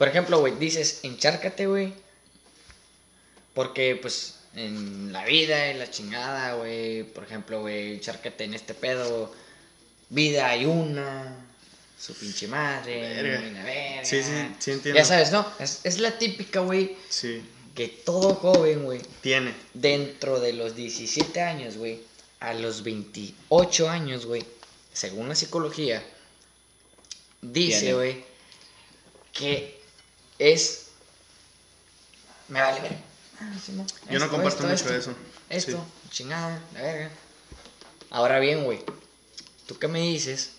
[0.00, 1.92] Por ejemplo, güey, dices, encharcate, güey.
[3.52, 7.02] Porque, pues, en la vida y la chingada, güey.
[7.02, 9.30] Por ejemplo, güey, encharcate en este pedo.
[10.08, 11.36] Vida hay una.
[11.98, 12.98] Su pinche madre.
[12.98, 13.62] Verga.
[13.62, 14.04] verga.
[14.06, 14.98] Sí, sí, sí entiendo.
[14.98, 15.46] Ya sabes, ¿no?
[15.58, 17.42] Es, es la típica, güey, Sí,
[17.74, 19.52] que todo joven, güey, tiene.
[19.74, 22.00] dentro de los 17 años, güey,
[22.38, 24.46] a los 28 años, güey,
[24.94, 26.02] según la psicología,
[27.42, 28.24] dice, güey,
[29.34, 29.79] que
[30.40, 30.87] es...
[32.48, 32.96] Me vale ver.
[33.38, 33.87] Ah, sí, no.
[34.11, 35.14] Yo no comparto esto, mucho esto, eso.
[35.48, 37.11] Esto, chingada, la verga.
[38.11, 38.81] Ahora bien, güey,
[39.66, 40.53] ¿tú qué me dices?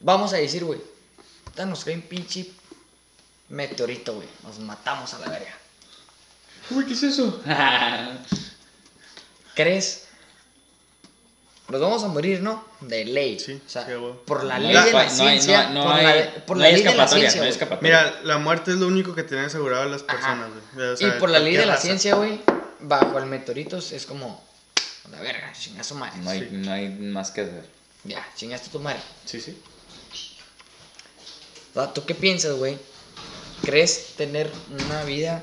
[0.00, 0.80] Vamos a decir, güey,
[1.46, 2.50] ahorita nos cae un pinche
[3.48, 4.28] meteorito, güey.
[4.42, 5.56] Nos matamos a la verga.
[6.70, 7.42] Uy, ¿qué es eso?
[9.54, 10.07] ¿Crees?
[11.68, 12.64] Nos vamos a morir, ¿no?
[12.80, 13.38] De ley.
[13.38, 13.86] Sí, o sea,
[14.24, 15.68] por la ley de la ciencia.
[15.68, 17.44] no- no por hay- la, por no la hay ley de la escapatoria, ciencia, no
[17.44, 17.52] hay güey.
[17.62, 18.02] escapatoria.
[18.12, 20.88] Mira, la muerte es lo único que tienen asegurado las personas, güey.
[20.88, 21.82] O sea, y por la ley de la raza.
[21.82, 22.40] ciencia, güey,
[22.80, 24.42] bajo el meteoritos es como.
[25.10, 26.18] La verga, chingazo madre.
[26.22, 26.48] No hay, Sí.
[26.52, 27.64] no hay más que hacer.
[28.04, 29.00] Ya, chingaste tu madre.
[29.26, 29.58] Sí, sí.
[31.74, 32.78] O sea, ¿Tú qué piensas, güey?
[33.62, 35.42] ¿Crees tener una vida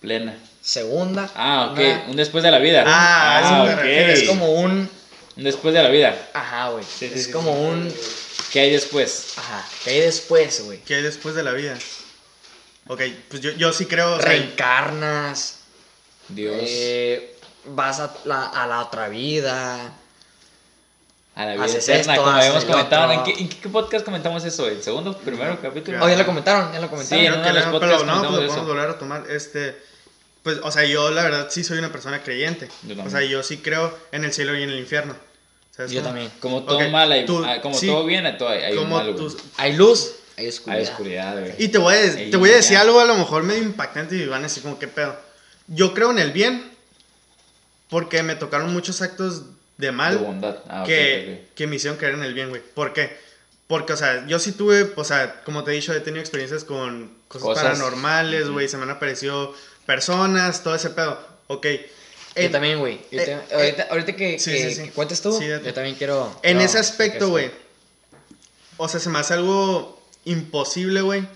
[0.00, 0.36] Plena.
[0.60, 1.30] segunda?
[1.34, 1.78] Ah, ok.
[1.78, 2.84] Una- Un después de la vida.
[2.86, 4.88] Ah, refieres, es como un.
[5.36, 6.30] Después de la vida.
[6.32, 6.84] Ajá, güey.
[6.84, 7.58] Sí, es sí, como sí.
[7.60, 7.94] un.
[8.52, 9.34] ¿Qué hay después?
[9.36, 9.66] Ajá.
[9.84, 10.78] ¿Qué hay después, güey?
[10.80, 11.76] ¿Qué hay después de la vida?
[12.88, 14.18] Ok, pues yo, yo sí creo.
[14.18, 15.58] Reencarnas.
[16.28, 16.56] Dios.
[16.58, 19.92] eh, vas a la, a la otra vida.
[21.34, 23.12] a la vida haces eterna, esto, como habíamos comentado.
[23.12, 24.66] ¿En qué, ¿En qué podcast comentamos eso?
[24.68, 25.16] ¿El segundo?
[25.18, 25.98] ¿Primero capítulo?
[26.02, 27.20] Oh, ya lo comentaron, ya lo comentaron.
[27.20, 28.46] Sí, en que uno de los no, podcasts pero no, pues lo eso.
[28.48, 29.30] podemos volver a tomar.
[29.30, 29.76] Este,
[30.42, 32.68] pues, o sea, yo la verdad sí soy una persona creyente.
[33.04, 35.14] O sea, yo sí creo en el cielo y en el infierno.
[35.76, 36.10] ¿Sabes Yo cómo?
[36.10, 36.30] también.
[36.40, 38.96] Como todo Ok, mal, hay, tú- ah, como sí, todo bien, hay, todo, hay, como
[38.96, 40.78] mal, tus- Hay luz, hay oscuridad.
[40.80, 41.52] Hay oscuridad, güey.
[41.58, 44.26] Y te voy, a, te voy a decir algo a lo mejor medio impactante y
[44.26, 45.14] van a decir como, ¿qué pedo?
[45.68, 46.70] Yo creo en el bien
[47.88, 49.42] porque me tocaron muchos actos
[49.76, 50.56] de mal De bondad.
[50.68, 52.62] Ah, que, ok, que me hicieron creer en el bien, güey.
[52.74, 53.16] ¿Por qué?
[53.66, 56.64] Porque, o sea, yo sí tuve, o sea, como te he dicho, he tenido experiencias
[56.64, 57.64] con cosas, Cosas.
[57.64, 59.52] paranormales, güey, se me han aparecido
[59.84, 61.18] personas, todo ese pedo.
[61.48, 61.66] Ok.
[62.36, 62.94] Yo también, güey.
[63.10, 64.82] Eh, eh, ahorita, ahorita que, sí, que- sí, sí.
[64.84, 66.38] que cuentes tú, yo también quiero.
[66.42, 67.50] En ese aspecto, güey.
[68.76, 71.26] O sea, se me hace algo imposible, güey.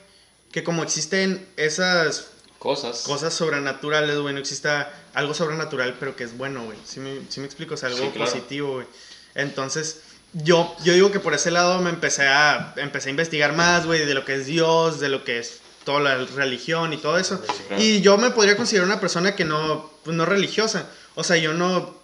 [0.52, 2.26] Que como existen esas
[2.58, 3.02] Cosas.
[3.02, 6.76] cosas sobrenaturales, güey, no exista algo sobrenatural, pero que es bueno, güey.
[6.84, 7.74] ¿Sí me, sí me explico?
[7.74, 8.30] O sea, algo Sí, claro.
[8.30, 8.86] positivo, güey.
[9.34, 10.00] Entonces,
[10.32, 14.04] yo, yo digo que por ese lado me empecé a, empecé a investigar más, güey,
[14.04, 17.40] de lo que es Dios, de lo que es toda la religión y todo eso.
[17.69, 17.83] claro.
[17.83, 20.88] Y yo me podría considerar una persona que no, pues, no religiosa.
[21.14, 21.95] O sea, yo no,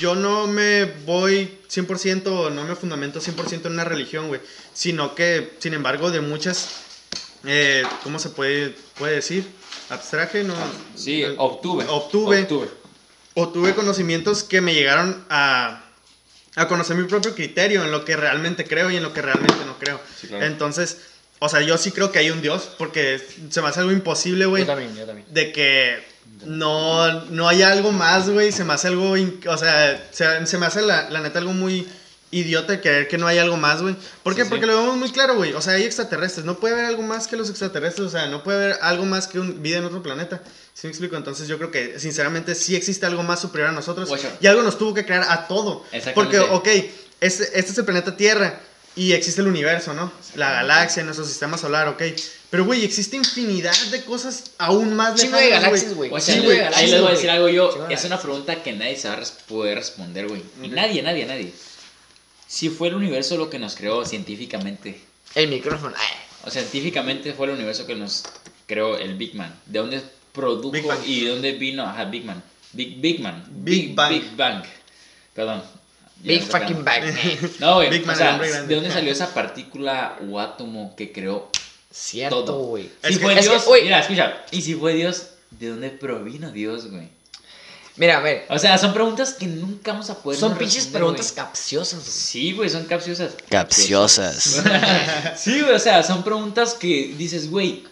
[0.00, 4.40] yo no me voy 100% o no me fundamento 100% en una religión, güey.
[4.72, 6.68] Sino que, sin embargo, de muchas,
[7.44, 9.46] eh, ¿cómo se puede, puede decir?
[9.88, 10.54] Abstraje, ¿no?
[10.94, 11.84] Sí, obtuve.
[11.88, 12.46] Obtuve.
[13.34, 13.74] Obtuve.
[13.74, 15.84] conocimientos que me llegaron a,
[16.56, 19.64] a conocer mi propio criterio en lo que realmente creo y en lo que realmente
[19.64, 20.00] no creo.
[20.20, 20.46] Sí, claro.
[20.46, 20.98] Entonces,
[21.38, 23.20] o sea, yo sí creo que hay un Dios, porque
[23.50, 25.26] se me hace algo imposible, güey, Yo también, yo también.
[25.30, 26.04] de que
[26.44, 30.66] no, no haya algo más, güey, se me hace algo, o sea, se, se me
[30.66, 31.86] hace la, la neta algo muy
[32.30, 33.96] idiota creer que no hay algo más, güey.
[34.22, 34.42] ¿Por qué?
[34.42, 34.50] Sí, sí.
[34.50, 35.52] Porque lo vemos muy claro, güey.
[35.52, 36.44] O sea, hay extraterrestres.
[36.44, 38.08] No puede haber algo más que los extraterrestres.
[38.08, 40.42] O sea, no puede haber algo más que un, vida en otro planeta.
[40.74, 41.16] ¿Sí me explico?
[41.16, 44.10] Entonces yo creo que, sinceramente, sí existe algo más superior a nosotros.
[44.40, 45.84] Y algo nos tuvo que crear a todo.
[46.14, 46.38] Porque, Exactamente.
[46.40, 46.68] ok,
[47.20, 48.60] este, este es el planeta Tierra.
[48.96, 50.10] Y existe el universo, ¿no?
[50.36, 52.02] La galaxia, nuestro sistema solar, ok.
[52.48, 56.10] Pero, güey, existe infinidad de cosas aún más Chingo de galaxias, güey.
[56.10, 57.70] O Sí, sea, güey, ahí les voy a decir algo yo.
[57.72, 60.42] Chingo Es una pregunta que nadie se va a poder responder, güey.
[60.70, 61.52] Nadie, nadie, nadie.
[62.48, 64.98] Si fue el universo lo que nos creó científicamente,
[65.34, 65.94] El micrófono.
[65.98, 66.16] ay.
[66.44, 68.22] o sea, científicamente fue el universo que nos
[68.66, 69.54] creó el Big Man?
[69.66, 71.82] ¿De dónde produjo Big y de dónde vino?
[71.84, 72.42] Ajá, Big Man.
[72.72, 73.44] Big, Big Man.
[73.50, 74.10] Big Bang.
[74.10, 74.64] Big Bang.
[75.34, 75.62] Perdón.
[76.22, 77.04] Big fucking bag.
[77.60, 77.90] No, güey.
[77.90, 78.68] Big o sea, hombre grande.
[78.68, 81.50] ¿de dónde salió esa partícula o átomo que creó
[81.90, 82.58] Cierto, todo?
[82.64, 82.90] güey.
[83.02, 83.82] Es Si que- fue es que, Dios, güey.
[83.84, 84.44] mira, escucha.
[84.50, 87.08] Y si fue Dios, ¿de dónde provino Dios, güey?
[87.96, 88.44] Mira, a ver.
[88.50, 91.46] O sea, son preguntas que nunca vamos a poder Son pinches preguntas güey.
[91.46, 92.10] capciosas, güey.
[92.12, 93.32] Sí, güey, son capciosas.
[93.48, 94.62] Capciosas.
[95.36, 97.84] Sí, güey, o sea, son preguntas que dices, güey,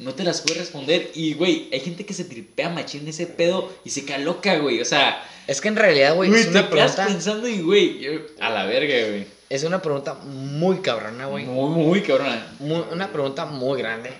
[0.00, 1.10] no te las puedes responder.
[1.14, 4.80] Y, güey, hay gente que se tripea machín ese pedo y se queda loca, güey.
[4.80, 7.06] O sea, Es que en realidad, güey, es una pregunta.
[7.06, 8.06] pensando y, güey,
[8.40, 9.26] a la verga, güey.
[9.48, 11.44] Es una pregunta muy cabrona, güey.
[11.44, 12.54] Muy, muy cabrona.
[12.60, 14.12] Muy- una pregunta muy grande.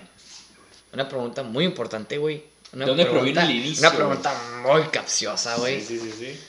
[0.93, 2.43] Una pregunta muy importante, güey.
[2.73, 3.97] Una ¿De dónde pregunta- provino el inicio, Una güey?
[3.99, 5.81] pregunta muy capciosa, güey.
[5.81, 6.39] Sí, sí, sí.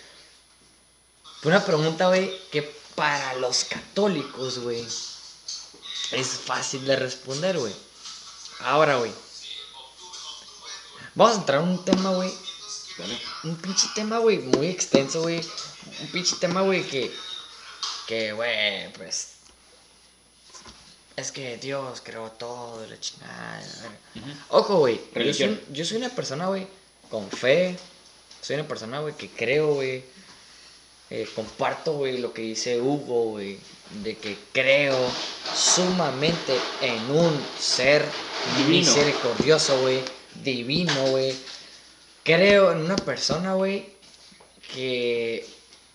[1.44, 2.62] Una pregunta, güey, que
[2.94, 7.72] para los católicos, güey, es fácil de responder, güey.
[8.64, 9.12] Ahora, güey.
[11.14, 12.32] Vamos a entrar en un tema, güey.
[13.44, 15.40] Un pinche tema, güey, muy extenso, güey.
[16.00, 17.12] Un pinche tema, güey, que.
[18.06, 19.28] Que, güey, pues.
[21.16, 23.62] Es que Dios creó todo, la chingada.
[24.48, 25.00] Ojo, güey.
[25.14, 26.66] Yo yo soy una persona, güey,
[27.10, 27.76] con fe.
[28.40, 30.04] Soy una persona, güey, que creo, güey.
[31.10, 33.58] eh, comparto, güey, lo que dice Hugo, güey.
[34.02, 34.98] De que creo
[35.54, 38.02] sumamente en un ser
[38.58, 38.78] Divino.
[38.94, 40.00] misericordioso, güey.
[40.42, 41.34] Divino, güey.
[42.24, 43.86] Creo en una persona, güey,
[44.74, 45.46] que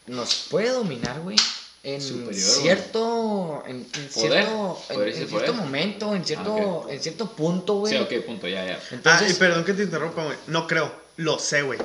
[0.08, 1.38] nos puede dominar, güey.
[1.84, 4.10] En Superior, cierto, en, en Poder.
[4.44, 6.90] cierto, en, Poder cierto momento, en cierto, Ah, ok.
[6.92, 7.94] en cierto punto, güey.
[7.94, 8.74] Sí, ok, punto, ya, ya.
[8.82, 10.38] Ah, Entonces, y perdón que te interrumpa, güey.
[10.48, 10.92] No creo.
[11.16, 11.80] Lo sé, güey.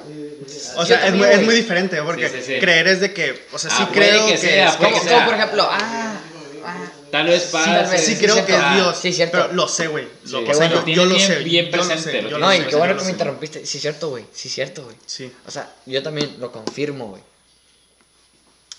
[0.77, 2.61] O sea, es muy, es muy diferente, porque Sí, sí, sí.
[2.61, 4.89] creer es de que, o sea, sí Ah, puede creo que que, sea, es- como,
[4.89, 5.25] que como sea.
[5.25, 6.21] por ejemplo, ah,
[6.67, 7.99] ah, Tal vez Sí, para.
[7.99, 9.39] sí creo que es Ah, Dios, sí, cierto.
[9.43, 10.09] pero lo sé, güey.
[10.25, 12.31] Sí, o sea, bueno, yo, yo lo bien- sé, bien yo lo presente, sé, yo
[12.31, 13.67] lo No, sé, y bien qué bueno que me interrumpiste.
[13.67, 14.25] Sí, cierto, güey.
[14.33, 14.97] Sí, cierto, güey.
[15.07, 15.31] Sí.
[15.47, 17.23] O sea, yo también lo confirmo, güey.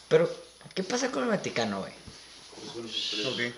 [0.07, 0.29] Pero,
[0.73, 1.91] ¿qué pasa con el Vaticano, güey?
[3.27, 3.53] Ok.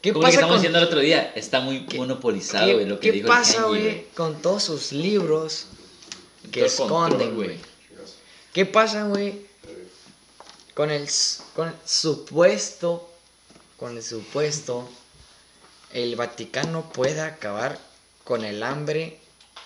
[0.00, 2.66] ¿Qué Como lo que pasa estamos con diciendo el otro día, está muy ¿Qué- monopolizado,
[2.66, 5.66] qué, güey, lo que qué dijo pasa, güey, con todos sus libros
[6.52, 7.58] que Todo esconden, güey?
[8.52, 9.46] ¿Qué pasa, güey,
[10.74, 13.10] con el, s- con el supuesto,
[13.86, 14.88] con el supuesto,
[15.92, 17.78] el Vaticano puede acabar
[18.24, 19.18] con el hambre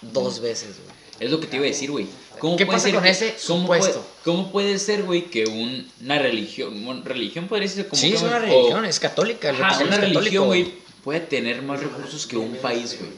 [0.03, 1.01] dos veces, güey?
[1.21, 2.07] Es lo que te iba a decir, güey.
[2.39, 3.95] ¿Cómo ¿Qué puede pasa ser con que- ese ¿cómo puede?
[4.23, 8.17] ¿Cómo puede ser, güey, que un- una religión, bueno, religión podría ser como Sí, que
[8.17, 9.51] es un- una o- religión, es católica.
[9.51, 10.71] Ajá, una es religión, güey,
[11.03, 13.13] puede tener más recursos que un país, güey.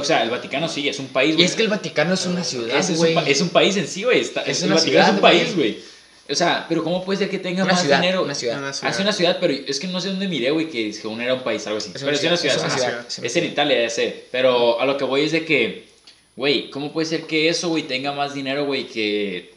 [0.00, 1.46] O sea, el Vaticano sí, es un país, Y güey.
[1.46, 3.14] es que el Vaticano es una ciudad, es, es güey.
[3.14, 4.18] pa- es un país en sí, güey.
[4.20, 5.93] está- Es el Vaticano es ciudad, un país, güey.
[6.30, 8.22] O sea, pero ¿cómo puede ser que tenga Una más ciudad, dinero?
[8.22, 8.58] una ciudad.
[8.58, 8.90] Una ciudad.
[8.92, 11.42] Hace una ciudad, pero es que no sé dónde miré, güey, que según era un
[11.42, 11.90] país, algo así.
[11.94, 12.78] Es pero es una ciudad, es una ajá.
[13.08, 13.44] ciudad, es en.
[13.44, 14.24] Italia, ya sé.
[14.30, 15.86] Pero a lo que voy es de que,
[16.34, 19.52] güey, ¿cómo puede ser que eso, güey, tenga más dinero, güey, que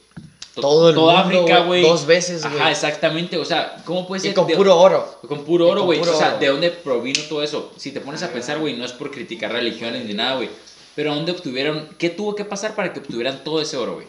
[0.56, 2.60] to- Todo el toda mundo, África, güey, dos veces, güey.
[2.60, 3.38] Ajá, exactamente.
[3.38, 4.32] O sea, ¿cómo puede ser?
[4.32, 5.20] Y con de- puro oro.
[5.26, 6.00] con puro oro, güey.
[6.02, 6.38] O sea, oro.
[6.40, 7.72] ¿de dónde provino todo eso?
[7.78, 10.50] Si te pones a pensar, güey, no es por criticar religiones ni nada, güey.
[10.96, 11.88] Pero ¿dónde obtuvieron?
[11.98, 14.08] ¿Qué tuvo que pasar para que obtuvieran todo ese oro, güey?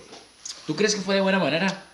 [0.66, 1.84] ¿Tú crees que fue de buena manera?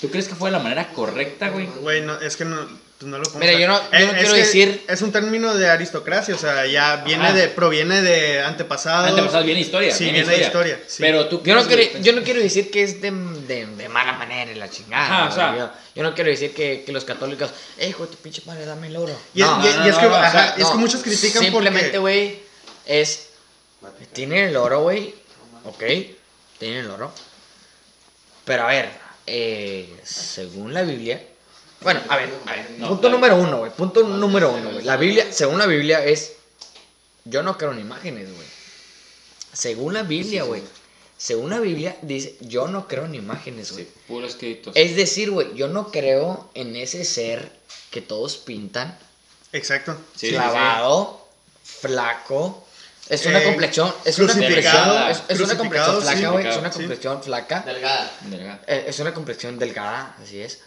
[0.00, 1.66] ¿Tú crees que fue de la manera correcta, güey?
[1.66, 2.56] Güey, no, es que no,
[2.98, 3.40] pues no lo pongo.
[3.40, 6.34] Mira, yo no- yo no Es- es quiero que decir- Es un término de aristocracia,
[6.34, 7.32] o sea, ya viene Ajá.
[7.34, 9.08] de, proviene de antepasados.
[9.10, 9.92] Antepasados, viene historia.
[9.94, 10.98] Sí, viene historia, sí.
[11.02, 13.88] Pero tú Yo no, quiero, güey, yo no quiero decir que es de, de, de
[13.88, 15.04] mala manera en la chingada.
[15.04, 18.12] Ajá, o sea- yo, yo no quiero decir que, que los católicos, eh, hijo de
[18.12, 19.18] tu pinche madre, dame el oro.
[19.34, 20.78] Y, es- no, y- no, y es no, que, no, o ajá, sea, es que
[20.78, 21.98] muchos critican Simplemente, porque...
[21.98, 22.38] güey,
[22.86, 23.30] es.
[24.12, 25.12] Tienen el oro, güey.
[25.64, 25.82] Ok,
[26.58, 27.12] tienen el oro.
[28.44, 28.88] Pero a ver,
[29.28, 31.22] eh, según la Biblia.
[31.80, 32.70] Bueno, a ver, a ver.
[32.78, 33.70] No, punto número uno, güey.
[33.72, 34.84] Punto número uno, güey.
[34.84, 36.32] La Biblia, según la Biblia, es.
[37.24, 38.48] Yo no creo en imágenes, güey.
[39.52, 40.62] Según la Biblia, güey.
[41.16, 43.84] Según la Biblia, dice: Yo no creo en imágenes, güey.
[43.84, 44.74] Sí, puros escritos.
[44.76, 47.52] Es decir, güey, yo no creo en ese ser
[47.90, 48.98] que todos pintan
[49.52, 49.96] Exacto.
[50.14, 51.26] Sí, sí, clavado,
[51.62, 52.66] flaco.
[53.08, 56.56] Es una Eh, complexión, es una complexión, es, es una complexión flaca, sí, güey, es
[56.56, 58.60] una complexión flaca, Delgada.
[58.66, 60.60] Eh, es una complexión delgada, así es,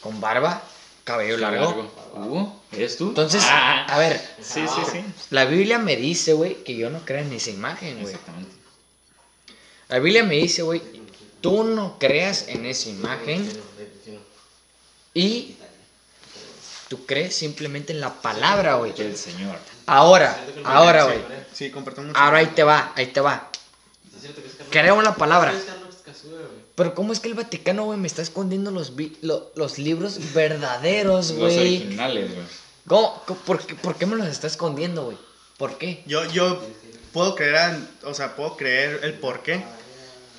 [0.00, 0.62] con barba,
[1.04, 1.90] cabello largo.
[2.14, 2.46] Uh,
[2.76, 3.08] ¿eres tú?
[3.08, 5.04] Entonces, Ah, a ver, Sí, sí, sí.
[5.30, 8.12] la Biblia me dice, güey, que yo no creo en esa imagen, güey.
[8.12, 8.52] Exactamente.
[9.88, 10.82] La Biblia me dice, güey,
[11.40, 13.48] tú no creas en esa imagen
[15.14, 15.56] y
[16.88, 18.92] tú crees simplemente en la palabra, güey.
[19.16, 19.56] Señor.
[19.86, 21.41] Ahora, ahora, güey.
[21.52, 22.18] Sí, comparto mucho.
[22.18, 23.50] Ahora ahí te va, ahí te va.
[24.70, 25.52] Creo en la palabra.
[26.74, 30.32] Pero ¿cómo es que el Vaticano, güey, me está escondiendo los, vi- lo- los libros
[30.32, 31.58] verdaderos, Los güey?
[31.58, 32.46] originales, güey.
[32.86, 33.22] ¿Cómo?
[33.44, 35.18] ¿Por qué, ¿Por qué me los está escondiendo, güey?
[35.58, 36.02] ¿Por qué?
[36.06, 36.60] Yo, yo,
[37.12, 39.62] puedo creer, o sea, puedo creer el por qué.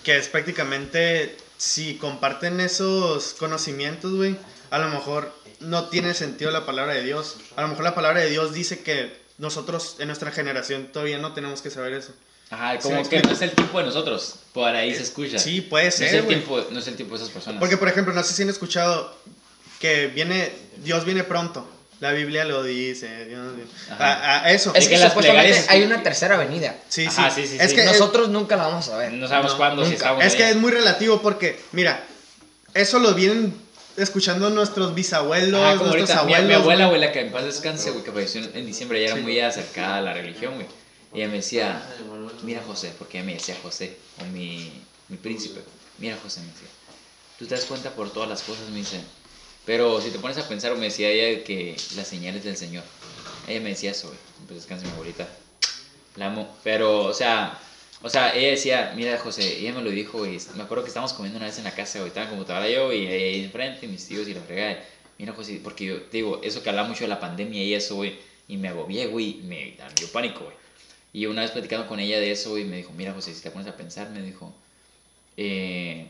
[0.04, 4.36] Que es prácticamente, si comparten esos conocimientos, güey,
[4.72, 7.38] a lo mejor no tiene sentido la palabra de Dios.
[7.56, 11.34] A lo mejor la palabra de Dios dice que nosotros en nuestra generación todavía no
[11.34, 12.12] tenemos que saber eso.
[12.50, 14.36] Ajá, como que no es el tiempo de nosotros.
[14.54, 15.40] Por ahí se escucha.
[15.40, 16.36] Sí, puede no es, ser, el güey.
[16.38, 17.60] tiempo, no es el tiempo de esas personas.
[17.60, 19.16] Porque, por ejemplo, no sé si han escuchado
[19.80, 21.68] que viene, Dios viene pronto.
[22.00, 23.26] La Biblia lo dice.
[23.26, 23.54] Dios-
[23.90, 24.14] Ajá.
[24.14, 24.72] a, a eso.
[24.76, 26.76] Es que, que las supuestamente hay una tercera venida.
[26.90, 27.44] Sí, Ajá, sí.
[27.44, 27.76] sí, sí, es sí.
[27.78, 29.14] que Nosotros nunca la vamos a ver.
[29.14, 32.04] no sabemos No, cuándo, si Es que es muy relativo porque, mira,
[32.74, 33.54] eso lo vienen
[33.98, 36.48] escuchando nuestros bisabuelos, Ah, como nuestros ahorita, mi, abuelos.
[36.48, 37.02] mi abuela, güey.
[37.02, 40.02] la que en paz descanse, güey, que falleció en- diciembre, ella era muy acercada a
[40.02, 40.68] la religión, güey.
[41.14, 41.82] Y ella me decía,
[42.44, 44.72] mira José, porque ella me decía José, o mi,
[45.10, 45.62] mi príncipe.
[46.00, 46.68] Mira José, me decía,
[47.38, 49.00] tú te das cuenta por todas las cosas, me dice.
[49.66, 52.84] Pero si te pones a pensar, me decía ella que las señales del Señor.
[53.48, 54.20] Ella me decía eso, güey.
[54.42, 55.28] En paz descanse mi abuelita.
[56.16, 56.58] La amo.
[56.64, 57.58] Pero, o sea,
[58.04, 60.38] o sea, ella decía, mira José, ella me lo dijo, güey.
[60.56, 62.10] Me acuerdo que estábamos comiendo una vez en la casa, güey.
[62.10, 64.84] Estaba en computadora yo y ahí enfrente, mis tíos y la fregada.
[65.18, 68.20] Mira José, porque yo digo, eso que hablaba mucho de la pandemia y eso, güey.
[68.50, 69.36] Y me agobié, güey.
[69.44, 70.56] Me dio pánico, güey.
[71.14, 73.52] Y una vez platicando con ella de eso, güey, me dijo, mira José, si te
[73.52, 74.54] pones a pensar, me dijo,
[75.38, 76.08] eh,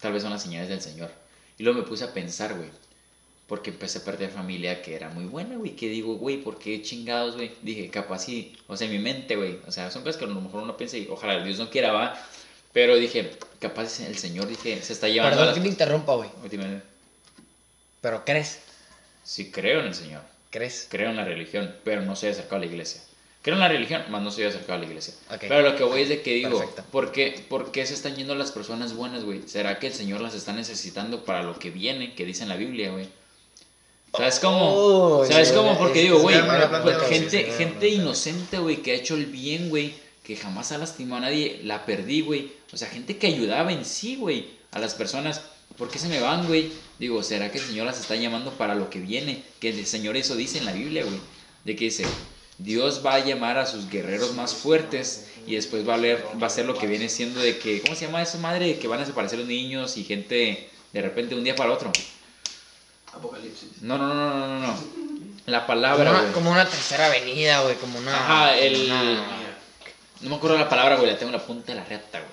[0.00, 1.12] tal vez son las señales del Señor.
[1.56, 2.70] Y luego me puse a pensar, güey.
[3.46, 5.76] Porque empecé a perder familia que era muy buena, güey.
[5.76, 7.52] Que digo, güey, ¿por qué chingados, güey?
[7.62, 8.56] Dije, capaz sí.
[8.66, 9.58] O sea, en mi mente, güey.
[9.66, 11.92] O sea, son cosas que a lo mejor uno piensa y ojalá Dios no quiera,
[11.92, 12.18] va.
[12.72, 13.30] Pero dije,
[13.60, 15.54] capaz el Señor, dije, se está llevando Perdón las...
[15.54, 16.28] que te interrumpa, güey.
[16.42, 16.84] Últimamente,
[18.00, 18.60] Pero crees,
[19.22, 20.22] Sí creo en el Señor.
[20.50, 20.86] crees.
[20.90, 23.00] Creo en la religión, pero no soy acercado a la iglesia.
[23.42, 25.14] Creo en la religión, más no soy acercado a la iglesia.
[25.38, 26.84] Pero lo que voy es de que digo, Perfecto.
[26.90, 29.42] ¿por qué, por qué se están yendo las personas buenas, güey?
[29.46, 32.56] ¿Será que el Señor las está necesitando para lo que viene, que dice en la
[32.56, 33.06] Biblia, güey?
[34.16, 34.72] ¿Sabes cómo?
[34.74, 35.76] Oh, ¿Sabes sí, cómo?
[35.76, 36.36] Porque es- digo, güey,
[37.08, 41.26] gente, gente inocente, güey, que ha hecho el bien, güey, que jamás ha lastimado a
[41.26, 42.52] nadie, la perdí, güey.
[42.72, 45.42] O sea, gente que ayudaba en sí, güey, a las personas.
[45.76, 46.70] ¿Por qué se me van, güey?
[47.00, 49.42] Digo, ¿será que el Señor las está llamando para lo que viene?
[49.58, 51.18] Que el Señor eso dice en la Biblia, güey.
[51.64, 52.04] De que dice,
[52.58, 56.46] Dios va a llamar a sus guerreros más fuertes y después va a, leer, va
[56.46, 58.78] a ser lo que viene siendo de que, ¿cómo se llama eso, madre?
[58.78, 61.90] Que van a desaparecer los niños y gente de repente un día para otro.
[63.16, 63.82] Apocalipsis.
[63.82, 64.74] No, no, no, no, no, no.
[65.46, 67.76] La Como palabra, una, como una tercera avenida, güey.
[67.76, 68.14] Como una.
[68.16, 69.26] Ajá, el- una-
[70.20, 72.30] No me acuerdo la palabra, güey, la tengo en la punta de la reata, güey.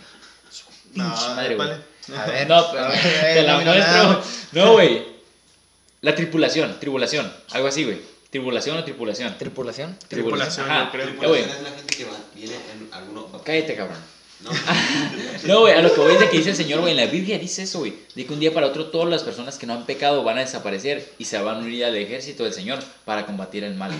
[0.93, 1.67] No, madre, güey.
[1.69, 1.81] vale.
[2.17, 2.47] A ver.
[2.47, 4.03] No, pero A ver, te la no muestro.
[4.03, 4.23] nada.
[4.53, 5.05] No, güey.
[6.01, 8.01] La tripulación, tribulación, algo así, güey.
[8.29, 9.37] Tribulación o tripulación.
[9.37, 9.97] ¿Tripulación?
[10.07, 10.85] Tripulación, Ajá.
[10.85, 11.07] yo creo.
[11.09, 13.27] Eh, güey, es la gente que va, viene en alguno.
[13.43, 13.97] cállate, cabrón.
[14.43, 14.51] No,
[15.45, 17.05] No, güey, a lo que voy es de que dice el Señor, güey, en la
[17.07, 17.93] Biblia dice eso, güey.
[18.15, 20.41] De que un día para otro todas las personas que no han pecado van a
[20.41, 23.91] desaparecer y se van a unir al ejército del Señor para combatir el mal.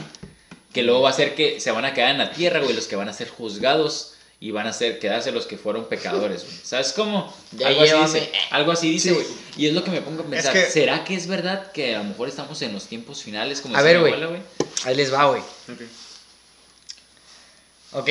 [0.74, 2.88] Que luego va a ser que se van a quedar en la tierra, güey, los
[2.88, 6.56] que van a ser juzgados y van a ser, quedarse los que fueron pecadores, güey.
[6.64, 7.32] ¿Sabes cómo?
[7.52, 9.16] Ya algo, así dice, algo así dice, Sí.
[9.16, 9.28] güey.
[9.58, 10.54] Y es lo que me pongo a pensar.
[10.54, 13.76] que- ¿Será que es verdad que a lo mejor estamos en los tiempos finales como
[13.78, 14.14] A ver, güey.
[14.86, 15.42] Ahí les va, güey.
[15.42, 15.82] Ok.
[17.94, 18.10] Ok,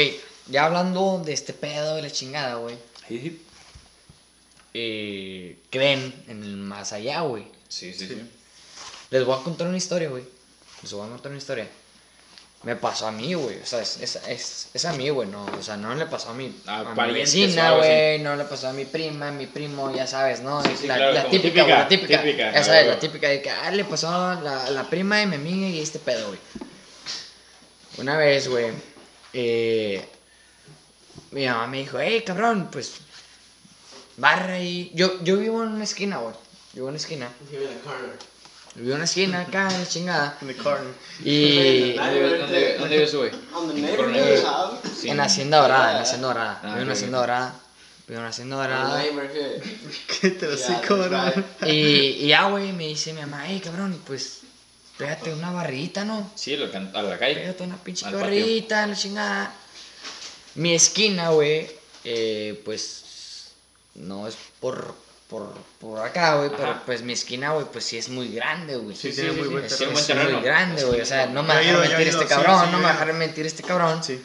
[0.48, 2.76] ya hablando de este pedo de la chingada, güey.
[3.08, 3.42] Sí,
[4.72, 7.44] eh, creen en el más allá, güey.
[7.68, 8.06] sí, sí.
[8.06, 8.30] sí.
[9.10, 10.22] Les voy a contar una historia, güey.
[10.82, 11.66] Les voy a contar una historia.
[12.62, 13.58] Me pasó a mí, güey.
[13.58, 15.28] O sea, es, es, es, es a mí, güey.
[15.28, 18.20] No, o sea, no le pasó a mi, A a mi vecina, güey.
[18.20, 20.62] No le pasó a mi prima, a mi primo, ya sabes, ¿no?
[20.62, 22.22] Sí, sí, la, claro, la como típica, típica, güey, la típica.
[22.22, 25.26] típica, ya sabes, la típica de que, ah, le pasó a la, la prima de
[25.26, 26.38] mi amiga y este pedo, güey.
[27.98, 28.72] Una vez, güey,
[29.32, 30.06] eh,
[31.30, 32.94] mi mamá me dijo, hey, cabrón, pues,
[34.16, 34.90] barra ahí.
[34.94, 36.34] Yo, yo vivo en una esquina, güey.
[36.72, 37.28] Vivo en una esquina.
[37.50, 38.18] Give it a corner.
[38.74, 40.38] Vivo en una esquina acá, en la chingada.
[40.42, 40.92] In the corner.
[41.24, 43.30] Y ¿Dónde, dónde, vives, güey?
[43.54, 44.42] On the
[45.04, 46.60] En en Hacienda Dorada, en Hacienda Dorada.
[46.62, 47.18] Ah, Vivo en ok, Hacienda.
[47.18, 47.54] Dorada.
[48.06, 49.02] Vivo en Hacienda On the Dorada.
[50.20, 51.44] ¿Qué te lo sé, cabrón?
[51.66, 54.40] Y, ya, güey, me dice mi mamá, hey, cabrón, pues,
[54.96, 56.30] pégate una barrita, ¿no?
[56.34, 57.34] Sí, a la calle.
[57.36, 59.54] Pégate una pinche barrita, la chingada.
[60.54, 61.70] Mi esquina, güey,
[62.04, 63.52] eh, pues,
[63.94, 64.94] no es por,
[65.28, 68.96] por, por acá, güey, pero pues mi esquina, güey, pues sí es muy grande, güey.
[68.96, 69.98] Sí, tiene muy buen terreno.
[69.98, 71.00] es muy grande, güey.
[71.00, 72.28] O sea, no me Yo va a he dejar ido, yo he mentir este sí,
[72.28, 73.06] cabrón, sí, no me yo va a he ido.
[73.06, 74.02] dejar mentir este cabrón.
[74.04, 74.24] Sí.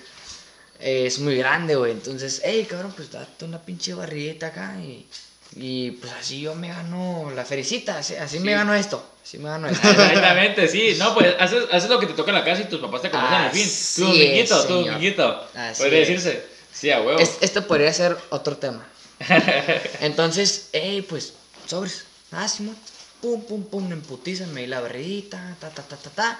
[0.80, 1.92] Eh, es muy grande, güey.
[1.92, 5.08] Entonces, hey, cabrón, pues date una pinche barrita acá y,
[5.56, 9.50] y pues así yo me gano la fericita, así, así me gano esto, así me
[9.50, 9.90] gano esto.
[9.90, 10.96] Exactamente, sí.
[10.98, 13.10] No, pues haces, haces lo que te toca en la casa y tus papás te
[13.10, 13.64] conocen al fin.
[13.64, 14.68] Tu señor.
[14.68, 15.48] dominguito.
[15.56, 16.08] Así Podría es.
[16.10, 16.46] decirse.
[16.74, 17.20] Sí, a huevo.
[17.20, 18.86] Es- esto podría ser otro tema.
[20.02, 21.34] Entonces, hey, pues,
[21.68, 22.04] sobres,
[22.34, 22.76] ah, Simón,
[23.22, 26.40] pum, pum, pum, en putiza, me di la barrita, ta, ta, ta, ta, ta.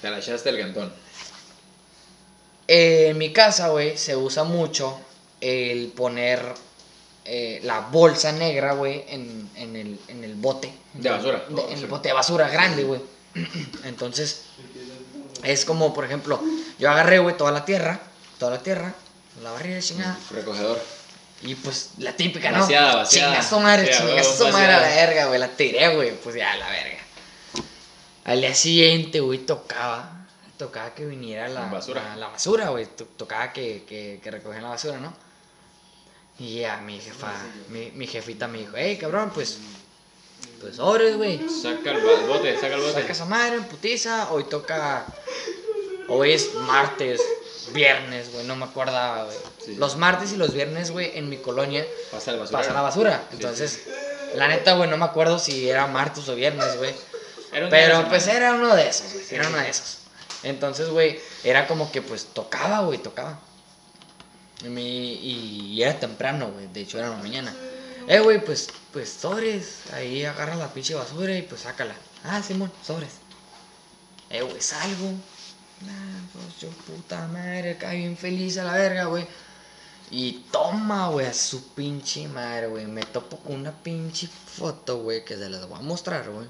[0.00, 0.92] Te la echaste el cantón.
[2.68, 4.98] eh, en mi casa, güey, se usa mucho
[5.40, 6.40] el poner
[7.24, 10.72] eh, la bolsa negra, güey, en, en el, en el bote.
[10.94, 11.44] De basura.
[11.48, 13.00] De- en el bote de basura grande, güey.
[13.84, 14.42] Entonces,
[15.42, 16.40] es como, por ejemplo,
[16.78, 18.00] yo agarré, güey, toda la tierra,
[18.38, 18.92] toda la tierra,
[19.42, 20.80] la barriga chingada, Recogedor.
[21.42, 22.60] y pues la típica, ¿no?
[22.60, 23.32] Vaciada, vaciada.
[23.34, 26.52] Chinga su madre, chinga su madre a la verga, güey, la tiré, güey, pues ya,
[26.52, 26.98] a la verga.
[28.24, 32.02] Al día siguiente, güey, tocaba, tocaba que viniera la Basura.
[32.10, 35.12] La, la basura, güey, to- tocaba que, que, que la basura, ¿no?
[36.42, 37.32] Y ya mi jefa,
[37.68, 39.58] mi, mi jefita me dijo, hey, cabrón, pues,
[40.60, 41.38] pues sobres, güey.
[41.48, 42.94] Saca el bote, saca el bote.
[42.94, 44.28] Saca esa madre en putiza.
[44.32, 45.06] Hoy toca.
[46.08, 47.20] Hoy es martes,
[47.72, 48.44] viernes, güey.
[48.44, 49.36] No me acordaba, güey.
[49.64, 49.76] Sí.
[49.76, 52.58] Los martes y los viernes, güey, en mi colonia Pasa el basura.
[52.58, 53.22] pasa la basura.
[53.30, 53.84] Entonces,
[54.34, 56.92] la neta, güey, no me acuerdo si era martes o viernes, güey.
[57.52, 59.26] Pero la pues era uno de esos, güey.
[59.30, 59.98] Era uno de esos.
[60.42, 63.38] Entonces, güey, era como que pues tocaba, güey, tocaba.
[64.64, 66.68] Y, mi- y era temprano, güey.
[66.68, 67.54] De hecho, era en la mañana.
[68.08, 69.84] Eh, güey, pues, pues sobres.
[69.92, 71.94] Ahí agarra la pinche basura y pues sácala.
[72.24, 73.10] Ah, Simón, sobres.
[74.30, 75.10] Eh, güey, salgo.
[75.82, 79.26] Nah, pues yo, puta madre, acá bien feliz a la verga, güey.
[80.10, 82.86] Y toma, güey, a su pinche madre, güey.
[82.86, 86.46] Me topo con una pinche foto, güey, que se las voy a mostrar, güey.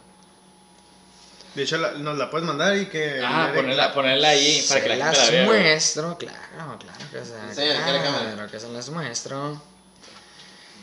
[1.54, 3.20] De hecho, la- nos la puedes mandar y que.
[3.24, 5.46] Ah, ponerla, la- ponerla ahí para que la las gente la vea.
[5.46, 8.32] muestro, claro, claro que se Enséñale acá a la cámara.
[8.34, 9.60] claro que se las muestro.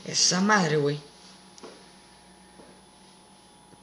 [0.06, 1.00] Esa madre, güey.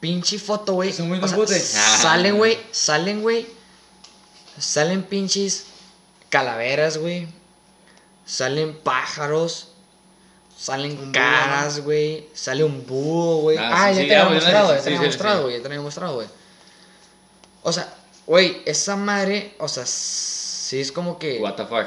[0.01, 0.91] Pinche foto, güey.
[0.91, 1.59] Es un muy O sea, bote.
[1.59, 3.47] Salen, güey, salen, güey.
[4.59, 5.66] Salen pinches
[6.28, 7.26] calaveras, güey.
[8.24, 9.68] Salen pájaros.
[10.59, 12.28] Salen Un caras, güey.
[12.34, 13.59] Sale un búho, güey.
[13.59, 15.57] Ah, Ah, sí, ya sí, te había ya, mostrado, sí, ya te había mostrado, güey.
[15.57, 16.28] Ya te había mostrado, güey.
[17.68, 17.92] O sea,
[18.28, 21.38] güey, esa madre, o sea, sí es como que.
[21.40, 21.86] What the fuck.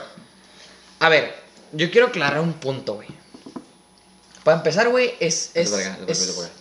[0.99, 1.34] A ver,
[1.71, 3.07] yo quiero aclarar un punto, güey.
[4.43, 5.51] Para empezar, güey, es.
[5.53, 5.97] Es, acá,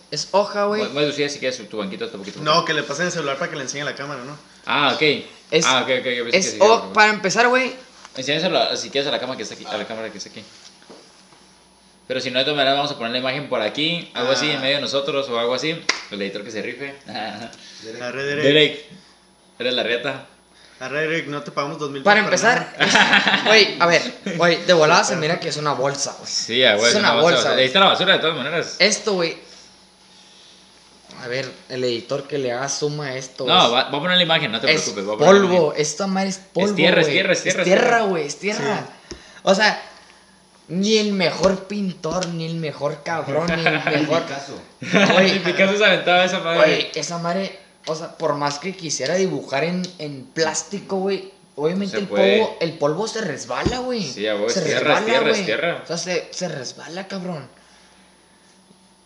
[0.09, 0.87] es, hoja, güey.
[0.93, 2.39] Voy a lucir si quieres tu banquito hasta poquito.
[2.41, 4.37] No, que le pasen el celular para que le enseñe la cámara, ¿no?
[4.65, 5.01] Ah, ok.
[5.51, 6.07] Es- ah, ok, ok.
[6.21, 7.73] ok, pensé que Es o- para empezar, güey.
[8.15, 8.43] Si quieres
[9.07, 10.43] a la cámara que está aquí, a la cámara que está aquí.
[12.07, 14.49] Pero si no, de todas maneras vamos a poner la imagen por aquí, algo así
[14.49, 14.53] Ah.
[14.53, 15.79] en medio de nosotros o algo así.
[16.09, 16.95] El editor que se rife.
[17.83, 18.41] Derek.
[18.43, 18.85] Derek,
[19.59, 20.25] eres la reta.
[20.79, 24.01] Arre, Derek, no te pagamos dos mil Para empezar, es- güey, a ver,
[24.37, 26.31] güey, de volada se mira que es una bolsa, güey.
[26.31, 26.89] Sí, güey.
[26.91, 27.59] Es una bolsa, güey.
[27.61, 28.77] Ahí está la basura de todas maneras.
[28.79, 29.37] Esto, güey.
[31.21, 33.45] A ver, el editor que le haga suma a esto.
[33.45, 35.03] No, es- va, voy a poner la imagen, no te es preocupes.
[35.05, 35.73] voy a poner polvo.
[35.73, 36.75] Esta madre es polvo.
[36.75, 38.01] tierra, es tierra, es tierra, Es es tierra.
[38.03, 38.85] güey, es tierra.
[39.43, 39.81] O sea,
[40.69, 44.23] ni el mejor pintor, ni el mejor cabrón, ni el mejor.
[44.23, 44.61] Picasso.
[45.13, 46.57] Güey, Picasso se aventaba esa madre.
[46.57, 47.59] güey, esa madre.
[47.87, 51.31] O sea, por más que quisiera dibujar en, en plástico, güey.
[51.55, 54.03] Obviamente el polvo, el polvo se resbala, güey.
[54.03, 55.45] Sí, a huevo, se es tierra, es tierra, güey.
[55.45, 55.81] tierra.
[55.83, 57.47] O sea, se, se resbala, cabrón.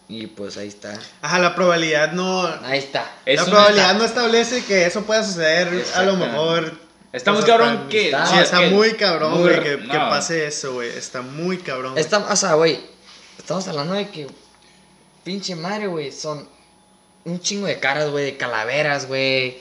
[0.07, 0.99] Y pues ahí está.
[1.21, 2.45] Ajá, la probabilidad no.
[2.63, 3.09] Ahí está.
[3.25, 5.83] Es la probabilidad no establece que eso pueda suceder.
[5.95, 6.77] A lo mejor.
[7.11, 10.89] Está muy cabrón que- Sí, está que- muy cabrón, güey, que, que pase eso, güey.
[10.89, 11.97] Está muy cabrón.
[11.97, 12.79] Esta, o sea, güey,
[13.37, 14.27] estamos hablando de que
[15.23, 16.47] pinche madre, güey, son
[17.25, 19.57] un chingo de caras, güey, de calaveras, güey.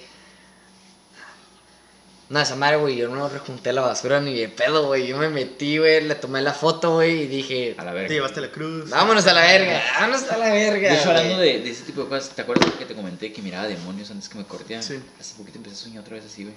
[2.28, 5.06] No, esa madre, güey, yo no rejunté la basura ni de pedo, güey.
[5.06, 8.14] Yo me metí, güey, le tomé la foto, güey, y dije, A la Te verga.
[8.14, 8.88] llevaste la cruz.
[8.88, 10.88] vámonos a la verga, vámonos a la verga.
[10.92, 13.42] De hecho, hablando de, de ese tipo de cosas, ¿te acuerdas que te comenté que
[13.42, 14.82] miraba demonios antes que me corteaban?
[14.82, 14.98] Sí.
[15.20, 16.54] Hace poquito empecé a soñar otra vez así, güey.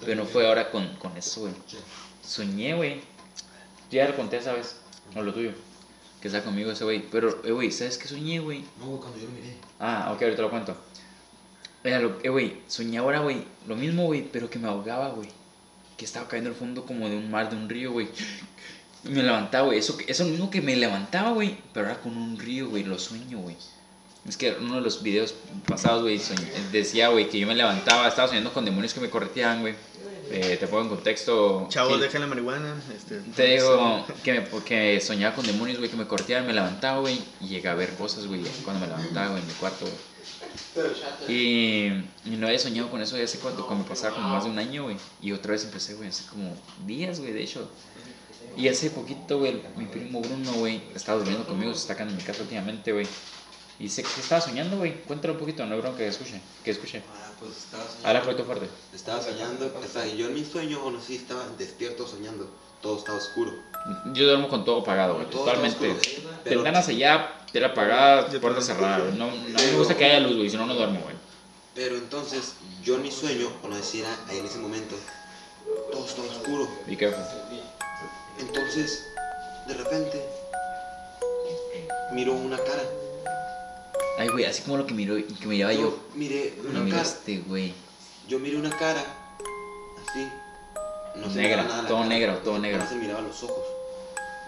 [0.00, 1.52] Pero no fue ahora con, con eso, güey.
[2.24, 3.00] Soñé, güey.
[3.90, 4.76] Ya lo conté, ¿sabes?
[5.16, 5.50] O lo tuyo.
[6.22, 7.02] Que está conmigo ese güey.
[7.10, 8.64] Pero, eh, güey, ¿sabes qué soñé, güey?
[8.78, 9.56] No, güey, cuando yo lo miré.
[9.80, 10.76] Ah, ok, ahorita lo cuento.
[11.82, 15.28] Era lo, eh, güey, soñé ahora, güey, lo mismo, güey, pero que me ahogaba, güey.
[15.96, 18.08] Que estaba cayendo al fondo como de un mar, de un río, güey.
[19.02, 19.80] Me levantaba, güey.
[19.80, 23.38] Eso, eso mismo que me levantaba, güey, pero era con un río, güey, lo sueño,
[23.38, 23.56] güey.
[24.28, 25.34] Es que uno de los videos
[25.66, 26.20] pasados, güey,
[26.70, 29.74] decía, güey, que yo me levantaba, estaba soñando con demonios que me correteaban, güey.
[30.34, 31.66] Eh, te pongo en contexto.
[31.68, 32.74] Chavos, dejen la marihuana.
[32.96, 37.00] Este, te digo que, me, que soñaba con demonios, güey, que me corteaban, me levantaba,
[37.00, 40.12] güey, y llegaba a ver cosas, güey, cuando me levantaba, güey, en mi cuarto, güey.
[41.28, 41.86] Y,
[42.24, 44.58] y no había soñado con eso ya hace cuánto, como pasaba como más de un
[44.58, 44.96] año, güey.
[45.20, 46.56] Y otra vez empecé, güey, hace como
[46.86, 47.68] días, güey, de hecho.
[48.56, 52.16] Y hace poquito, güey, mi primo Bruno, güey, estaba durmiendo conmigo, se está acá en
[52.16, 53.06] mi casa últimamente, güey.
[53.82, 55.02] Y sé que estaba soñando, güey.
[55.02, 57.02] Cuéntalo un poquito, no creo que escuche, que escuche.
[57.12, 58.08] Ah, pues estaba soñando.
[58.08, 58.68] Habla poquito fuerte.
[58.94, 62.48] Estaba soñando, o sea, yo en mi sueño, o no sé si estaba despierto soñando,
[62.80, 63.50] todo estaba oscuro.
[64.12, 65.96] Yo duermo con todo apagado, güey, totalmente.
[66.44, 69.10] Ventanas allá, tela apagada, puerta cerrada.
[69.16, 71.16] No, no me gusta que haya luz, güey, si no, no duermo, güey.
[71.74, 72.54] Pero entonces,
[72.84, 74.94] yo en mi sueño, o no sé si era ahí en ese momento,
[75.90, 76.68] todo estaba oscuro.
[76.86, 77.24] Be careful.
[78.38, 79.02] Entonces,
[79.66, 80.24] de repente,
[82.12, 83.01] miro una cara.
[84.18, 85.98] Ay, güey, así como lo que miró, que miraba yo.
[86.14, 86.84] miré No una cara.
[86.84, 87.74] miraste, güey.
[88.28, 89.02] Yo miré una cara,
[90.08, 90.28] así.
[91.16, 92.86] No se Negra, nada todo cara, negro, todo no negro.
[92.88, 93.64] se miraba los ojos.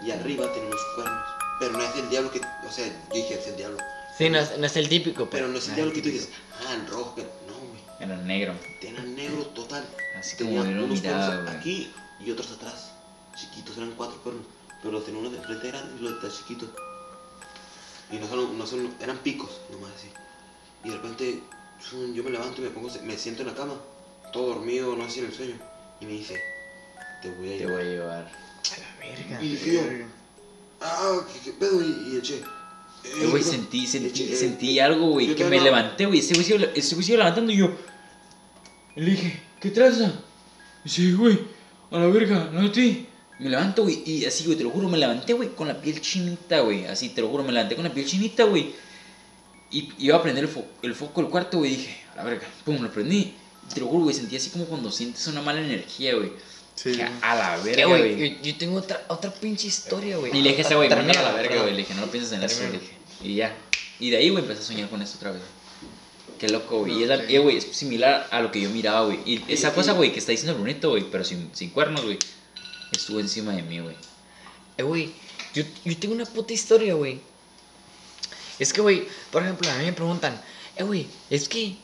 [0.05, 1.23] Y arriba tenía unos cuernos.
[1.59, 2.39] Pero no es el diablo que.
[2.39, 3.77] O sea, yo dije, es el diablo.
[4.17, 5.51] Sí, no es, no es el típico, Pero pues.
[5.51, 6.29] no es el diablo que tú dices,
[6.67, 7.15] ah, en rojo.
[7.15, 7.81] que- No, güey.
[7.99, 8.53] Era negro.
[8.81, 9.85] Tenía negro total.
[10.17, 11.57] Así como Tenía yo lo unos miraba, cuernos güey.
[11.57, 11.91] aquí
[12.25, 12.91] y otros atrás.
[13.39, 14.45] Chiquitos, eran cuatro cuernos.
[14.81, 16.69] Pero los tenía uno de frente grandes y los de atrás chiquitos.
[18.15, 20.07] Y no son, no son, eran picos, nomás así.
[20.83, 21.39] Y de repente,
[22.13, 23.73] yo me levanto y me pongo, me siento en la cama,
[24.31, 25.55] todo dormido, no sé si en el sueño.
[25.99, 26.39] Y me dice,
[27.21, 27.73] te voy a Te llevar.
[27.75, 28.31] voy a llevar.
[28.99, 29.43] Verga.
[29.43, 29.81] Y dije yo,
[30.81, 31.81] ah, ¿qué, qué pedo?
[31.81, 32.41] Y, y eché.
[33.03, 36.19] Eh, güey, sentí, sentí, Eché, eh, sentí algo, güey, que me levanté, güey.
[36.19, 37.71] Ese güey ese iba levantando y yo.
[38.95, 40.11] y Le dije, ¿qué traza?
[40.83, 41.39] Dice, güey,
[41.91, 43.04] a la verga, no a ti.
[43.39, 45.99] Me levanto, güey, y así, güey, te lo juro, me levanté, güey, con la piel
[46.01, 46.85] chinita, güey.
[46.85, 48.73] Así, te lo juro, me levanté con la piel chinita, güey.
[49.71, 52.23] Y iba a prender el, fo- el foco del cuarto, güey, y dije, a la
[52.23, 53.33] verga, pum, lo prendí.
[53.69, 56.31] Y te lo juro, güey, sentí así como cuando sientes una mala energía, güey.
[56.75, 56.91] Sí.
[56.91, 60.31] Dije, a la verga, güey, yo, yo tengo otra, otra pinche historia, güey.
[60.37, 61.71] Y le dije a ese güey, a la verga, güey.
[61.71, 62.93] Le dije, no lo pienses en eso, le dije.
[63.23, 63.53] Y ya.
[63.99, 65.41] Y de ahí, güey, empecé a soñar con eso otra vez.
[66.39, 66.99] Qué loco, güey.
[66.99, 69.19] y es, eh, güey, es similar a lo que yo miraba, güey.
[69.25, 72.19] Y esa cosa, güey, que está diciendo Brunito, güey, pero sin, sin cuernos, güey,
[72.91, 73.95] estuvo encima de mí, güey.
[74.77, 75.13] Eh, güey,
[75.53, 77.19] yo, yo tengo una puta historia, güey.
[78.59, 80.39] Es que, güey, por ejemplo, a mí me preguntan,
[80.75, 81.77] eh, güey, es que eh,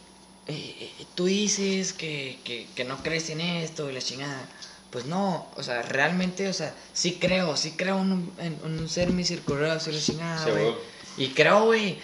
[0.48, 4.48] eh, tú dices que, que, que no crees en esto y la chingada.
[4.90, 8.90] Pues no, o sea, realmente, o sea, sí creo, sí creo en un, en un
[8.90, 10.64] ser misericordoso y la chingada, Sí, güey.
[10.64, 10.76] güey.
[11.18, 11.98] Y creo, güey,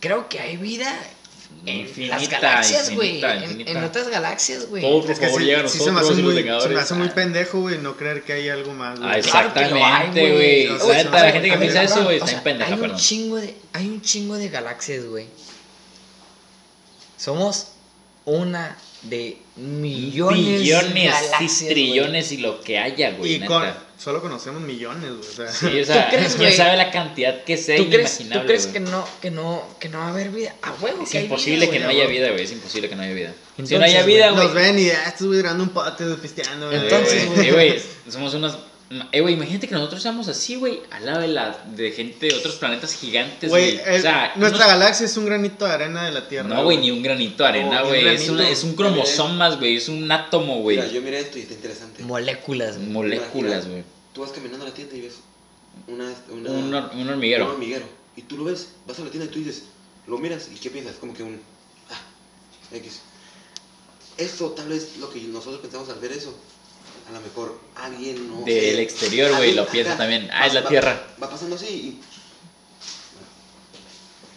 [0.00, 1.21] creo que hay vida en
[1.64, 3.22] Infinita, las galaxias, güey.
[3.22, 4.82] En, otras galaxias, güey.
[4.82, 6.80] Todo, por Es que favor, sí, llega a sí se me hace muy, se me
[6.80, 9.10] hace muy pendejo, güey, no creer que hay algo más, güey.
[9.12, 10.66] Ah, Exactamente, güey.
[10.68, 12.68] O La sea, neta, la gente que piensa eso, güey, O está sea, en pendeja,
[12.68, 12.96] hay un perdón.
[12.98, 15.26] chingo de hay un chingo de galaxias, güey.
[17.16, 17.68] Somos
[18.24, 21.14] una de millones, Billones,
[21.48, 23.46] sí, trillones y lo que haya, güey, Y neta.
[23.46, 23.64] con,
[23.98, 25.20] solo conocemos millones, güey.
[25.28, 26.56] O sea, Sí, o sea, crees, quién güey?
[26.56, 27.76] sabe la cantidad que sea.
[27.76, 30.54] ¿Tú crees, inimaginable, ¿tú crees que no que no que no va a haber vida?
[30.62, 32.44] A huevo Es que hay imposible vida, que no haya vida, güey.
[32.44, 33.30] Es imposible que no haya vida.
[33.32, 34.44] si Entonces, no haya vida, güey.
[34.44, 36.80] nos ven y ah, estos güey grabando un pote, pisteando, güey.
[36.80, 37.50] Entonces, güey.
[37.50, 38.56] güey, somos unos.
[39.12, 42.34] Eh, güey, imagínate que nosotros seamos así, güey, al lado de, la, de gente de
[42.34, 46.12] otros planetas gigantes, Güey, O sea, nuestra unos- galaxia es un granito de arena de
[46.12, 46.48] la Tierra.
[46.48, 48.06] No, güey, ni un granito de arena, güey.
[48.08, 49.76] es, es un cromosomas, güey.
[49.76, 50.76] Es un átomo, güey.
[50.76, 52.02] Mira, yo miré esto y está interesante.
[52.02, 52.88] Moléculas, güey.
[52.88, 53.82] Moléculas, güey.
[54.12, 55.14] Tú vas caminando a la tienda y ves
[55.86, 57.48] una, una, Un, hor- un un hormiguero.
[57.50, 57.86] hormiguero.
[58.16, 59.62] Y tú lo ves, vas a la tienda y tú dices,
[60.06, 60.96] lo miras y ¿qué piensas?
[60.96, 61.40] Como que un.
[61.90, 63.00] Ah, X.
[64.18, 66.36] Eso tal vez lo que nosotros pensamos al ver eso.
[67.08, 68.44] A lo mejor alguien no.
[68.44, 70.28] Del sé, exterior, güey, lo piensa acá, también.
[70.32, 71.06] Ah, va- es la va- Tierra.
[71.22, 72.00] Va pasando así y.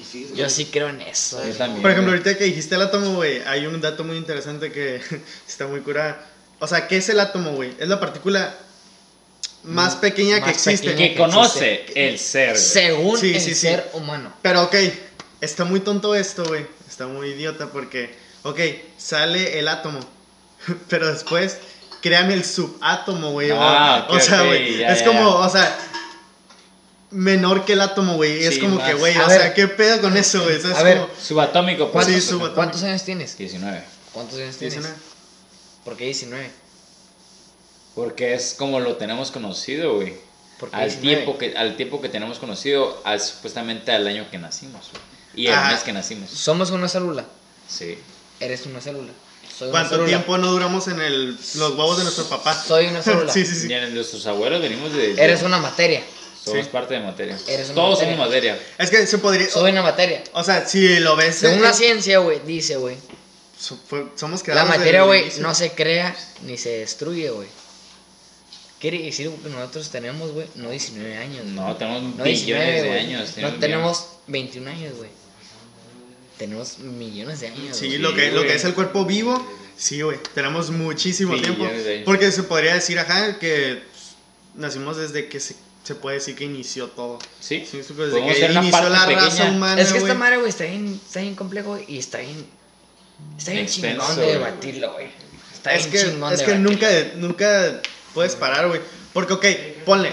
[0.02, 0.34] Y sigues.
[0.36, 1.38] Yo sí creo en eso.
[1.40, 1.58] Yo güey.
[1.58, 1.82] también.
[1.82, 5.02] Por ejemplo, ahorita que dijiste el átomo, güey, hay un dato muy interesante que
[5.48, 6.26] está muy curada.
[6.60, 7.74] O sea, ¿qué es el átomo, güey?
[7.80, 8.56] Es la partícula
[9.64, 10.90] más pequeña que más existe.
[10.92, 12.52] pequeña Que conoce el ser.
[12.52, 12.62] güey.
[12.62, 13.62] Según Sí, el sí, sí.
[13.62, 14.34] ser humano.
[14.42, 14.76] Pero ok,
[15.42, 16.66] está muy tonto esto, güey.
[16.88, 18.14] Está muy idiota porque,
[18.44, 18.60] ok,
[18.98, 20.00] sale el átomo.
[20.90, 21.58] Pero después
[22.08, 23.50] crean el subátomo, güey.
[23.50, 25.48] o- Ah, ok, o sea, güey, es ya, como, ya.
[25.48, 25.78] o sea,
[27.10, 28.44] menor que el átomo, güey.
[28.44, 29.42] Es Sí, como que, güey, o ver.
[29.42, 30.56] sea, ¿qué pedo con eso, güey?
[30.56, 30.98] O es A ver.
[31.00, 31.86] como Subatómico.
[32.04, 32.54] Sí, subatómico.
[32.56, 33.36] ¿Cuántos años tienes?
[33.38, 33.84] 19.
[34.14, 34.76] ¿Cuántos años tienes?
[34.76, 34.96] 19.
[35.84, 36.52] ¿Por qué 19?
[37.96, 40.14] Porque es como lo tenemos conocido, güey.
[40.60, 41.16] ¿Por qué Al 19?
[41.16, 45.04] tiempo, que, al tiempo que tenemos conocido, al, supuestamente al año que nacimos, güey.
[45.36, 45.70] Y el Ah.
[45.72, 46.30] mes que nacimos.
[46.30, 47.26] Somos una célula.
[47.68, 47.98] Sí.
[48.40, 49.12] Eres una célula.
[49.58, 52.54] Soy ¿Cuánto tiempo no duramos en el, los huevos de nuestro papá?
[52.62, 53.32] Soy una célula.
[53.32, 53.68] sí, sí, sí.
[53.70, 55.14] Y en nuestros abuelos venimos de.
[55.14, 56.02] Eres una materia.
[56.44, 56.70] Somos Sí.
[56.72, 57.38] parte de materia.
[57.48, 58.14] Eres una Todos materia.
[58.16, 58.60] somos materia.
[58.78, 59.50] Es que se podría.
[59.50, 60.24] Soy una materia.
[60.34, 61.36] O sea, si lo ves.
[61.38, 62.98] Según eh, la ciencia, güey, dice, güey.
[63.60, 63.80] so-
[64.16, 67.48] somos La creados materia, desde güey, no se crea ni se destruye, güey.
[68.80, 71.42] Quiere decir que nosotros tenemos, güey, no 19 años.
[71.44, 71.54] güey.
[71.56, 73.38] No, tenemos No billones 19, de años.
[73.38, 75.10] No tenemos 21 años, güey.
[76.38, 77.78] Tenemos millones de años.
[77.78, 79.46] Sí, lo, que, lo que es el cuerpo vivo,
[79.78, 80.18] sí, güey.
[80.34, 81.66] Tenemos muchísimo tiempo.
[82.04, 84.16] Porque se podría decir, ajá, que pues,
[84.56, 87.20] nacimos desde que se, se puede decir que inició todo.
[87.40, 87.66] Sí.
[87.70, 89.52] Sí, desde que ser una inició parte la raza pequeña.
[89.52, 89.82] humana.
[89.82, 92.46] Es que esta madre, güey, está bien, está bien complejo y está bien.
[93.38, 95.08] Está bien chingón de debatirlo, güey.
[95.54, 97.82] Está Es bien que, chingón es de que nunca, nunca
[98.14, 98.82] puedes parar, güey.
[99.14, 99.46] Porque, ok,
[99.86, 100.12] ponle.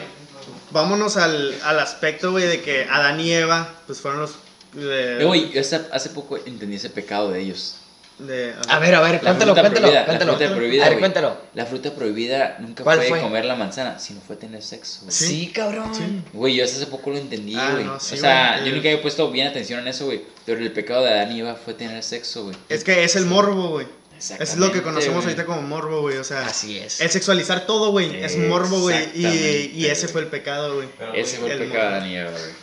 [0.70, 4.36] Vámonos al, al aspecto, güey, de que Adán y Eva, pues fueron los.
[4.76, 7.76] Eh, Eh, güey, yo hace, hace poco entendí ese pecado de ellos.
[8.18, 10.32] De, A ver, a ver, cuéntalo, cuéntalo, cuéntalo.
[10.32, 11.36] La fruta prohibida, a ver, cuéntalo.
[11.54, 13.20] La fruta prohibida nunca ¿Cuál fue, fue?
[13.20, 15.00] comer la manzana, sino fue tener sexo.
[15.08, 15.26] Sí.
[15.26, 15.92] Sí, cabrón.
[15.94, 16.22] Sí.
[16.32, 17.84] Güey, yo hace poco lo entendí, Ah, güey.
[17.84, 20.22] no, sí, o sea, yo nunca había puesto bien atención en eso, güey.
[20.46, 22.56] Pero el pecado de Adán y Eva fue tener sexo, güey.
[22.68, 23.86] Es que es el morbo, güey.
[24.18, 26.18] Es lo que Exactamente, conocemos ahorita como morbo, güey.
[26.18, 27.00] O sea, Así es.
[27.00, 28.22] el sexualizar todo, güey.
[28.22, 29.08] Es morbo, güey.
[29.16, 30.88] Y, ese fue el pecado, güey.
[31.14, 31.96] Ese fue el, el pecado de.
[31.96, 32.61] Adán y Eva, güey.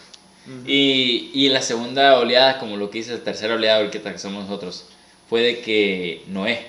[0.66, 4.46] Y, y la segunda oleada, como lo que dice la tercera oleada, güey, que somos
[4.46, 4.86] nosotros,
[5.30, 6.68] fue de que Noé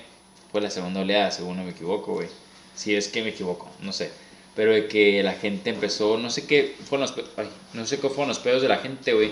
[0.51, 2.27] fue la segunda oleada, según no me equivoco, güey.
[2.75, 4.11] Si es que me equivoco, no sé.
[4.55, 8.09] Pero de que la gente empezó, no sé qué fueron los, ay, no sé qué
[8.09, 9.31] fueron los pedos de la gente, güey.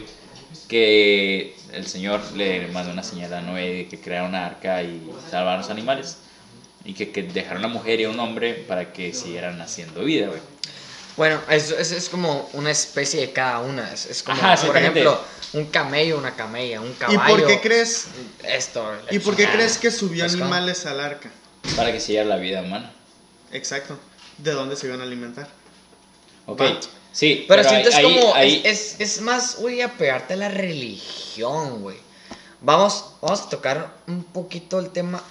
[0.68, 5.12] Que el Señor le mandó una señal a Noé de que creara una arca y
[5.30, 6.20] salvar a los animales.
[6.86, 10.40] Y que, que dejara una mujer y un hombre para que siguieran haciendo vida, güey.
[11.18, 13.92] Bueno, es, es, es como una especie de cada una.
[13.94, 15.20] Es, es como, Ajá, por ejemplo,
[15.54, 17.36] un camello, una camella, un ¿Y caballo.
[17.38, 18.06] por qué crees?
[18.44, 18.90] Esto.
[19.12, 21.30] ¿Y por qué crees que subió Pues, animales al arca?
[21.76, 22.94] Para que siguiera la vida humana.
[23.52, 24.00] Exacto.
[24.38, 25.50] ¿De dónde se iban a alimentar?
[26.46, 26.80] Ok, Va.
[27.12, 27.46] sí.
[27.48, 28.34] Pero, sientes ahí- como.
[28.36, 31.98] ahí- Es, es, es más, güey, apegarte a la religión, güey.
[32.62, 35.22] Vamos, vamos a tocar un poquito el tema.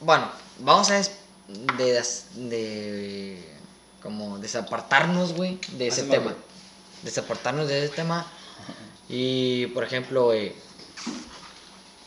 [0.00, 1.12] Bueno, vamos a des-
[1.78, 3.52] de, des- de-
[4.02, 6.34] como desapartarnos, güey, de ese Hazme, tema.
[7.02, 8.26] Desapartarnos de ese tema.
[9.08, 10.52] Y, por ejemplo, güey.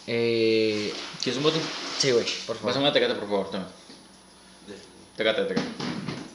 [0.07, 0.93] Eh,
[1.23, 1.59] ¿Quieres un bote?
[1.97, 2.69] sí, güey, por favor.
[2.71, 3.67] Pásame una tecate, por favor, toma.
[5.15, 5.67] Tecate, tecate.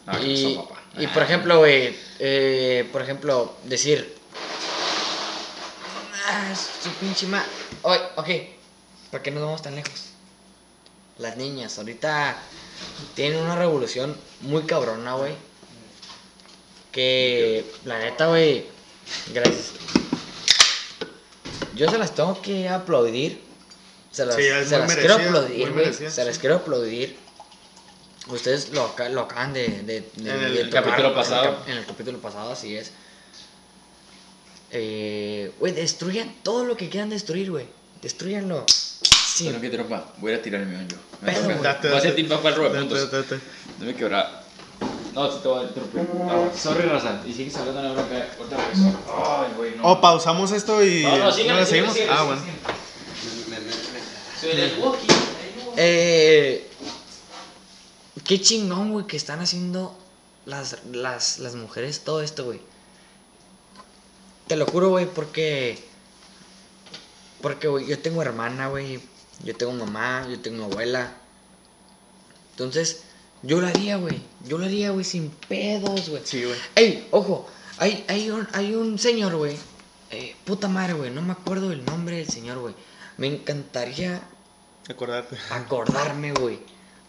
[0.06, 0.80] Ah, ¿qué Y, papá?
[0.98, 4.16] y por ejemplo, güey, eh, por ejemplo, decir,
[6.26, 7.44] ah, su pinche ma...
[7.82, 8.28] Oye, ok,
[9.10, 10.06] ¿por qué nos vamos tan lejos?
[11.18, 12.36] Las niñas, ahorita
[13.14, 15.34] tienen una revolución muy cabrona, güey.
[16.92, 18.64] Que, la neta, güey,
[19.32, 19.72] gracias.
[21.74, 23.40] Yo se las tengo que aplaudir.
[24.10, 25.94] Se las, Sí, es se muy las quiero merecido, aplaudir, muy güey.
[26.10, 26.40] Se las sí.
[26.40, 27.16] quiero aplaudir.
[28.26, 31.44] Ustedes lo, lo acaban de, de, de- En el de tocar capítulo en el pasado.
[31.44, 32.90] cap- En el, capítulo pasado, así es.
[34.72, 37.66] Eh, Güey, destruyan todo lo que quieran destruir, güey.
[38.02, 38.64] Destruyanlo.
[38.68, 39.44] Sí.
[39.44, 40.96] Bueno, que tropa, voy a ir a tirar el mío yo.
[41.22, 41.58] Me güey.
[41.62, 42.22] Date, Voy a hacer date.
[42.24, 43.12] back para el robo de Date, puntos.
[43.12, 43.44] date, date.
[43.78, 44.39] No me quebra.
[45.14, 46.08] No, sí te voy a interrumpir.
[46.28, 47.20] Ah, sorry, raza.
[47.26, 48.26] Y sigues hablando de la bronca.
[48.38, 48.98] Ahorita regreso.
[49.26, 49.84] Ay, güey, no.
[49.92, 51.02] O pausamos esto y.
[51.02, 51.96] No, no, síguele, seguimos?
[52.10, 52.40] ah, bueno.
[52.40, 53.48] síguele.
[53.48, 55.06] Me, me, me- Soy el walkie.
[55.76, 56.70] Eh,
[58.24, 59.96] qué chingón, güey, que están haciendo
[60.46, 62.60] las, las, las mujeres todo esto, güey.
[64.46, 65.82] Te lo juro, güey, porque.
[67.42, 69.00] Porque, güey, yo tengo hermana, güey.
[69.42, 71.12] Yo tengo mamá, yo tengo abuela.
[72.52, 73.02] Entonces,
[73.42, 74.20] yo lo haría, güey.
[74.46, 76.22] Yo lo haría, güey, sin pedos, güey.
[76.24, 76.58] Sí, güey.
[76.74, 79.56] Ey, ojo, hay, hay, un, hay un señor, güey.
[80.10, 81.10] eh, puta madre, güey.
[81.10, 82.74] No me acuerdo el nombre del señor, güey.
[83.16, 84.22] Me encantaría
[84.88, 85.36] Acordarte.
[85.50, 86.58] acordarme, güey.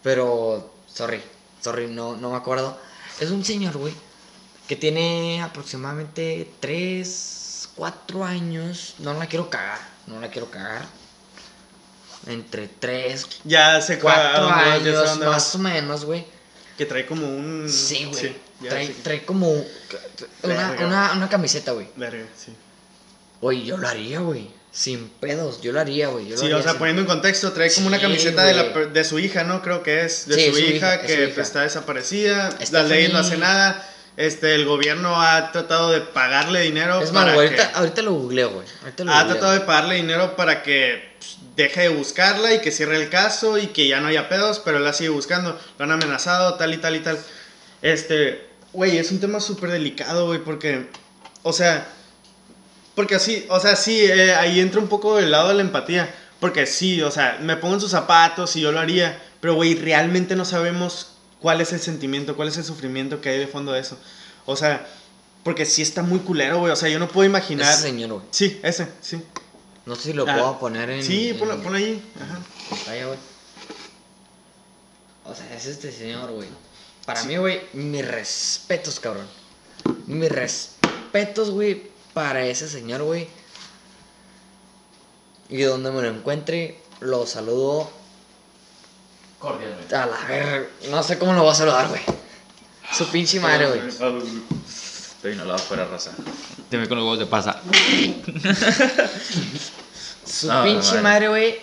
[0.02, 1.20] Pero, sorry,
[1.60, 2.78] sorry, no, no me acuerdo.
[3.20, 3.94] Es un señor, güey,
[4.68, 8.94] que tiene aproximadamente 3, 4 años.
[8.98, 10.86] No la quiero cagar, no la quiero cagar.
[12.26, 13.98] Entre 3, Ya cuál.
[14.00, 16.24] 4 a dónde vas, ya sé años, más o menos, güey.
[16.78, 17.68] Que trae como un.
[17.68, 18.36] Sí, güey.
[18.68, 19.50] trae, trae como
[20.42, 21.88] una, una, una camiseta, güey.
[21.96, 22.52] Verga, sí.
[23.40, 24.48] Güey, yo lo haría, güey.
[24.70, 26.26] Sin pedos, yo lo haría, güey.
[26.36, 29.18] Sí, haría o sea, poniendo en contexto, trae como una camiseta de, la, de su
[29.18, 29.60] hija, ¿no?
[29.60, 30.26] Creo que es.
[30.28, 31.42] De Sí, su, su hija, que hija.
[31.42, 32.50] está desaparecida.
[32.58, 33.88] Las Stephanie- leyes no hacen nada.
[34.16, 37.60] Este, el gobierno ha tratado de pagarle dinero Es más, para güey, que...
[37.60, 38.66] ahorita, ahorita lo googleo, güey.
[38.82, 39.32] Ahorita lo Ha googleo.
[39.34, 41.11] tratado de pagarle dinero para que
[41.56, 44.78] deje de buscarla y que cierre el caso y que ya no haya pedos, pero
[44.78, 45.58] él la sigue buscando.
[45.78, 47.18] Lo han amenazado, tal y tal y tal.
[47.82, 50.88] Este, güey, es un tema súper delicado, güey, porque,
[51.42, 51.86] o sea,
[52.94, 56.14] porque así, o sea, sí, eh, ahí entra un poco el lado de la empatía.
[56.40, 59.76] Porque sí, o sea, me pongo en sus zapatos y yo lo haría, pero, güey,
[59.76, 63.70] realmente no sabemos cuál es el sentimiento, cuál es el sufrimiento que hay de fondo
[63.70, 63.96] de eso.
[64.44, 64.84] O sea,
[65.44, 66.72] porque sí está muy culero, güey.
[66.72, 67.72] O sea, yo no puedo imaginar.
[67.72, 68.24] Ese señor, güey.
[68.32, 69.22] Sí, ese, sí.
[69.86, 71.02] No sé si lo Ah, puedo poner en.
[71.02, 72.02] Sí, en ponlo, ponlo ahí.
[72.20, 72.38] Ajá.
[72.70, 73.18] pantalla, güey.
[75.24, 76.48] O sea, es este señor, güey.
[77.06, 79.26] Para mí, güey, mis respetos, cabrón.
[80.06, 83.28] Mis respetos, güey, para ese señor, güey.
[85.48, 87.90] Y donde me lo encuentre, lo saludo
[89.38, 89.94] Cordialmente.
[89.96, 90.66] a la verga.
[90.90, 92.00] No sé cómo lo voy a saludar, güey.
[92.92, 93.80] Su pinche madre, güey.
[95.22, 96.10] Estoy inhalado fuera, raza.
[96.68, 97.60] Dime con los huevos de pasa.
[100.26, 101.00] Su pinche madre.
[101.02, 101.60] madre, güey.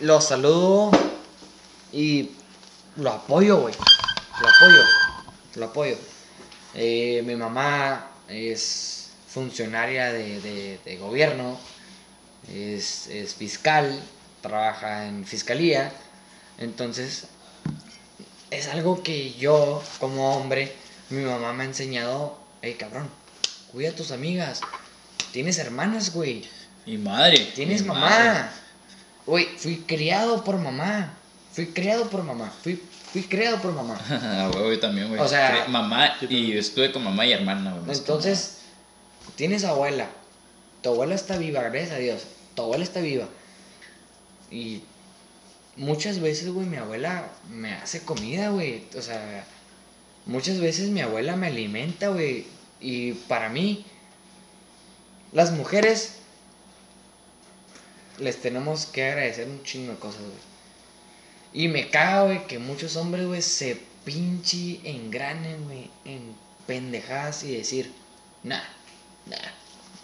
[0.00, 0.90] Lo saludo
[1.92, 2.30] y
[2.96, 3.74] lo apoyo, güey.
[4.42, 4.82] Lo apoyo.
[5.54, 5.96] Lo apoyo.
[6.74, 11.58] Eh, mi mamá es funcionaria de, de- de gobierno.
[12.52, 13.98] Es, es fiscal.
[14.42, 15.92] trabaja en fiscalía.
[16.58, 17.24] Entonces,
[18.50, 20.72] es algo que yo, como hombre,
[21.10, 23.08] mi mamá me ha enseñado, hey cabrón,
[23.72, 24.60] cuida a tus amigas.
[25.32, 26.44] Tienes hermanas, güey.
[26.86, 27.52] Y madre.
[27.54, 28.50] Tienes mamá.
[29.26, 31.12] Güey, fui criado por mamá.
[31.52, 32.52] Fui criado por mamá.
[32.62, 32.80] Fui,
[33.12, 33.98] fui criado por mamá.
[34.10, 35.20] Ah, güey, también, güey.
[35.20, 37.96] O sea- Cre- mamá, y estuve con mamá y hermana, güey.
[37.96, 38.58] Entonces,
[39.36, 40.06] tienes abuela.
[40.82, 42.22] Tu abuela está viva, gracias a Dios.
[42.54, 43.26] Tu abuela está viva.
[44.50, 44.82] Y
[45.76, 48.84] muchas veces, güey, mi abuela me hace comida, güey.
[48.96, 49.44] O sea,
[50.24, 52.46] muchas veces mi abuela me alimenta, güey.
[52.80, 53.84] Y para mí,
[55.32, 56.16] las mujeres
[58.18, 60.56] les tenemos que agradecer un chingo de cosas, güey.
[61.52, 66.34] Y me caga, güey, que muchos hombres, güey, se pinche engranen, güey, en
[66.66, 67.92] pendejadas y decir,
[68.42, 68.62] nah,
[69.26, 69.36] nah,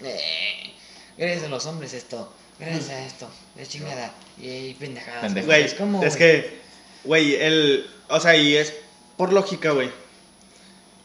[0.02, 0.72] eh,
[1.16, 5.22] gracias a los hombres esto, gracias a esto, de chingada, y, y pendejadas.
[5.22, 5.46] Pendejadas.
[5.46, 6.60] Güey, es como, es güey, que,
[7.04, 7.86] güey, el.
[8.08, 8.74] O sea, y es
[9.16, 9.90] por lógica, güey.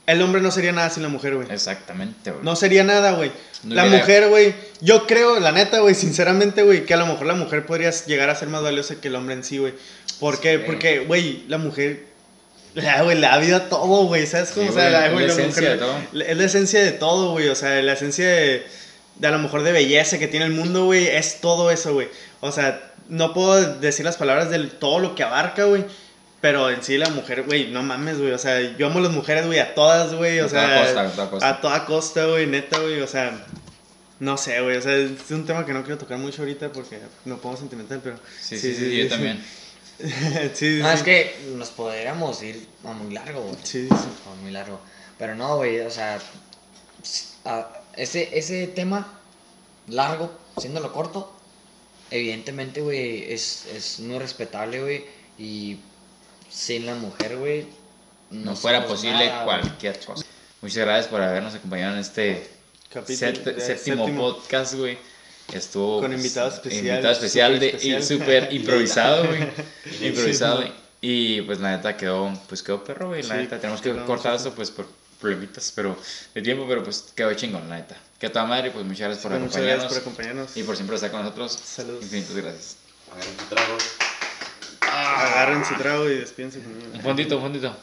[0.08, 1.48] El hombre no sería nada sin la mujer, güey.
[1.52, 2.44] Exactamente, güey.
[2.44, 3.32] No sería nada, güey.
[3.64, 4.56] No la hubiera- mujer, güey.
[4.82, 8.30] Yo creo, la neta, güey, sinceramente, güey, que a lo mejor la mujer podría llegar
[8.30, 9.74] a ser más valiosa que el hombre en sí, güey.
[10.20, 10.58] ¿Por qué?
[10.58, 10.64] Sí.
[10.66, 12.06] Porque, güey, la mujer.
[12.74, 14.28] La, güey, le da vida a todo, güey.
[14.28, 14.68] ¿Sabes cómo?
[14.68, 15.96] Sí, o sea, la, güey, la la esencia mujer- de todo.
[16.12, 17.48] la- Es la esencia de todo, güey.
[17.50, 18.66] O sea, la esencia de,
[19.16, 21.08] de a lo mejor de belleza que tiene el mundo, güey.
[21.08, 22.08] Es todo eso, güey.
[22.40, 22.80] O sea,
[23.10, 25.86] no puedo decir las palabras de todo lo que abarca, güey.
[26.40, 28.32] Pero en sí la mujer, güey, no mames, güey.
[28.32, 30.40] O sea, yo amo a las mujeres, güey, a todas, güey.
[30.40, 31.50] O A sea, toda costa, a toda costa.
[31.50, 33.02] a toda costa, güey, neta, güey.
[33.02, 33.44] O sea,
[34.20, 34.78] no sé, güey.
[34.78, 38.02] O sea, es un tema que no quiero tocar mucho ahorita porque me pongo sentimental,
[38.04, 38.20] pero.
[38.40, 39.44] Sí, sí, sí, yo también.
[40.00, 40.06] sí,
[40.54, 40.94] sí, No, sí.
[40.96, 43.56] es que nos podríamos ir a muy largo, güey.
[43.64, 44.30] Sí, sí, sí.
[44.32, 44.80] A muy largo.
[45.18, 46.20] Pero no, güey, o sea,
[47.46, 49.12] a- ese, ese tema
[49.88, 51.34] largo, siéndolo corto,
[52.12, 55.06] evidentemente, güey, es, es muy respetable, güey.
[55.40, 55.80] Y
[56.50, 57.68] sin la mujer, güey,
[58.32, 60.26] No fuera somos posible nada, cualquier cosa.
[60.62, 62.48] Muchas gracias por habernos acompañado en este
[62.92, 64.34] Capítulo set- de- séptimo, séptimo.
[64.34, 64.98] podcast, güey.
[65.54, 68.04] Estuvo Con invitado especial, Invitado especial, de, súper y especial.
[68.20, 69.48] súper improvisado, güey.
[70.02, 70.62] improvisado.
[70.64, 70.72] Sí.
[71.00, 73.24] Y pues la neta quedó, pues quedó perro, güey.
[73.24, 74.88] La Sí, neta, tenemos que cortar esto pues por
[75.22, 75.96] problemitas pero,
[76.36, 77.96] de tiempo, pero pues quedó chingón, la neta.
[78.20, 79.84] Que a toda madre, pues muchas gracias por Muchas acompañarnos.
[79.84, 80.58] gracias por acompañarnos.
[80.58, 81.52] Y por siempre estar con nosotros.
[81.64, 82.04] Saludos.
[82.04, 82.76] Infinitas gracias.
[83.40, 83.78] Su trago.
[84.98, 86.88] Agarren su trago y despiensen conmigo.
[86.94, 87.76] Un fondito, un fondito.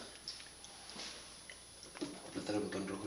[2.31, 3.05] Apretar el botón rojo.